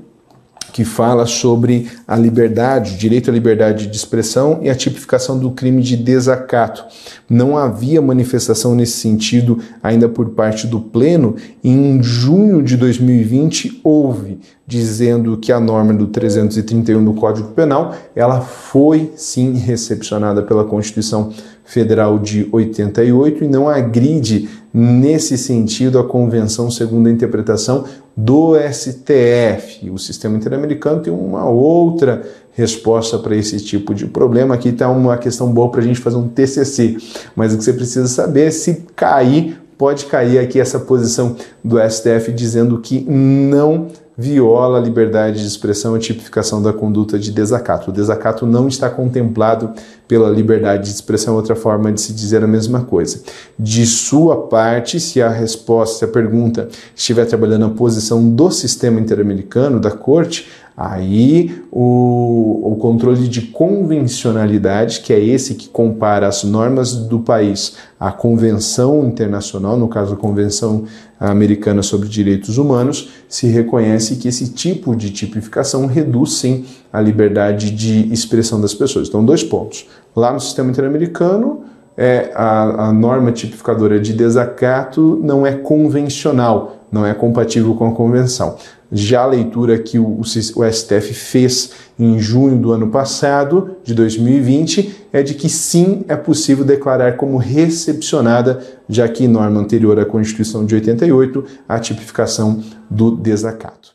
que 0.73 0.85
fala 0.85 1.27
sobre 1.27 1.89
a 2.09 2.17
liberdade, 2.17 2.95
o 2.95 2.99
direito 2.99 3.31
à 3.31 3.33
liberdade 3.33 3.87
de 3.87 3.97
expressão 3.97 4.61
e 4.63 4.71
a 4.71 4.75
tipificação 4.75 5.39
do 5.39 5.51
crime 5.51 5.83
de 5.83 5.97
desacato. 5.97 6.85
Não 7.29 7.57
havia 7.57 8.01
manifestação 8.01 8.75
nesse 8.75 8.99
sentido 8.99 9.59
ainda 9.83 10.09
por 10.09 10.31
parte 10.31 10.67
do 10.67 10.81
Pleno. 10.81 11.37
Em 11.63 12.03
junho 12.03 12.63
de 12.63 12.77
2020 12.77 13.81
houve, 13.85 14.41
dizendo 14.67 15.37
que 15.37 15.53
a 15.53 15.61
norma 15.61 15.93
do 15.93 16.07
331 16.07 17.05
do 17.05 17.13
Código 17.13 17.49
Penal, 17.49 17.95
ela 18.17 18.41
foi 18.41 19.13
sim 19.17 19.55
recepcionada 19.55 20.43
pela 20.43 20.65
Constituição 20.65 21.33
Federal 21.65 22.19
de 22.19 22.49
88 22.51 23.45
e 23.45 23.49
não 23.49 23.69
agride 23.69 24.49
nesse 24.75 25.37
sentido 25.39 25.99
a 25.99 26.05
convenção 26.05 26.71
segundo 26.71 27.07
a 27.07 27.11
interpretação 27.11 27.85
do 28.17 28.55
STF. 28.57 29.91
O 29.91 29.99
sistema 29.99 30.37
interamericano 30.37 31.01
tem 31.01 31.13
uma 31.13 31.49
outra 31.49 32.23
resposta 32.53 33.19
para 33.19 33.37
esse 33.37 33.59
tipo 33.61 33.95
de 33.95 34.07
problema. 34.07 34.55
Aqui 34.55 34.71
está 34.71 34.89
uma 34.91 35.17
questão 35.17 35.53
boa 35.53 35.71
para 35.71 35.81
a 35.81 35.85
gente 35.85 36.01
fazer 36.01 36.17
um 36.17 36.29
TCC, 36.29 36.97
mas 37.35 37.55
o 37.55 37.59
que 37.59 37.65
você 37.65 37.73
precisa 37.73 38.09
saber 38.09 38.49
é 38.49 38.51
se 38.51 38.85
cair, 38.95 39.59
pode 39.79 40.07
cair 40.07 40.39
aqui 40.39 40.61
essa 40.61 40.79
posição 40.79 41.37
do 41.63 41.79
STF 41.79 42.33
dizendo 42.33 42.79
que 42.81 43.01
não 43.09 43.89
viola 44.17 44.79
a 44.79 44.81
liberdade 44.81 45.41
de 45.41 45.47
expressão 45.47 45.97
e 45.97 46.01
tipificação 46.01 46.63
da 46.63 46.73
conduta 46.73 47.19
de 47.19 47.31
desacato. 47.31 47.91
O 47.91 47.93
desacato 47.93 48.47
não 48.47 48.69
está 48.69 48.91
contemplado 48.91 49.73
pela 50.07 50.29
liberdade 50.29 50.85
de 50.85 50.91
expressão, 50.91 51.35
outra 51.35 51.57
forma 51.57 51.91
de 51.91 52.01
se 52.01 52.13
dizer 52.13 52.45
a 52.45 52.47
mesma 52.47 52.83
coisa. 52.83 53.23
De 53.59 53.87
sua 53.87 54.49
parte, 54.49 55.01
se 55.01 55.23
a 55.23 55.29
resposta, 55.29 55.99
se 55.99 56.05
a 56.05 56.09
pergunta 56.09 56.69
estiver 56.95 57.25
trabalhando 57.25 57.65
a 57.65 57.71
posição 57.71 58.29
do 58.29 58.51
sistema 58.51 59.01
interamericano, 59.01 59.81
da 59.81 59.91
corte, 59.91 60.49
Aí 60.77 61.63
o, 61.71 62.73
o, 62.73 62.77
controle 62.77 63.29
de 63.29 63.43
convencionalidade, 63.43 65.01
que 65.01 65.13
é 65.13 65.23
esse 65.23 65.55
que 65.55 65.69
compara 65.69 66.27
as 66.27 66.45
normas 66.45 66.95
do 66.95 67.21
país 67.21 67.77
à 68.01 68.11
convenção 68.11 69.07
internacional, 69.07 69.77
no 69.77 69.87
caso 69.87 70.15
a 70.15 70.17
Convenção 70.17 70.85
Americana 71.21 71.83
sobre 71.83 72.09
Direitos 72.09 72.57
Humanos, 72.57 73.11
se 73.29 73.47
reconhece 73.47 74.17
que 74.17 74.29
esse 74.29 74.49
tipo 74.49 74.97
de 74.97 75.11
tipificação 75.11 75.87
reduz 75.87 76.35
sim 76.35 76.65
a 76.91 77.01
liberdade 77.01 77.71
de 77.71 78.13
expressão 78.13 78.61
das 78.61 78.73
pessoas. 78.73 79.09
Então, 79.09 79.25
dois 79.25 79.45
pontos. 79.45 79.87
Lá 80.17 80.33
no 80.33 80.41
sistema 80.41 80.71
interamericano, 80.71 81.65
é, 81.97 82.33
a, 82.35 82.89
a 82.89 82.93
norma 82.93 83.31
tipificadora 83.31 84.01
de 84.01 84.15
desacato 84.15 85.21
não 85.23 85.47
é 85.47 85.53
convencional, 85.53 86.79
não 86.91 87.05
é 87.05 87.13
compatível 87.13 87.75
com 87.75 87.89
a 87.89 87.93
convenção. 87.93 88.57
Já 88.95 89.23
a 89.23 89.27
leitura 89.27 89.79
que 89.79 89.99
o, 89.99 90.21
o, 90.21 90.25
STF 90.25 91.15
fez 91.15 91.71
em 91.99 92.19
junho 92.19 92.59
do 92.59 92.73
ano 92.73 92.89
passado, 92.89 93.77
de 93.83 93.95
2020, 93.95 95.07
é 95.11 95.23
de 95.23 95.33
que 95.33 95.49
sim 95.49 96.05
é 96.09 96.15
possível 96.15 96.63
declarar 96.63 97.17
como 97.17 97.39
recepcionada, 97.39 98.61
já 98.87 99.09
que 99.09 99.27
norma 99.27 99.59
anterior 99.59 99.99
à 99.99 100.05
Constituição 100.05 100.67
de 100.67 100.75
88, 100.75 101.45
a 101.67 101.79
tipificação 101.79 102.63
do 102.91 103.17
desacato. 103.17 103.92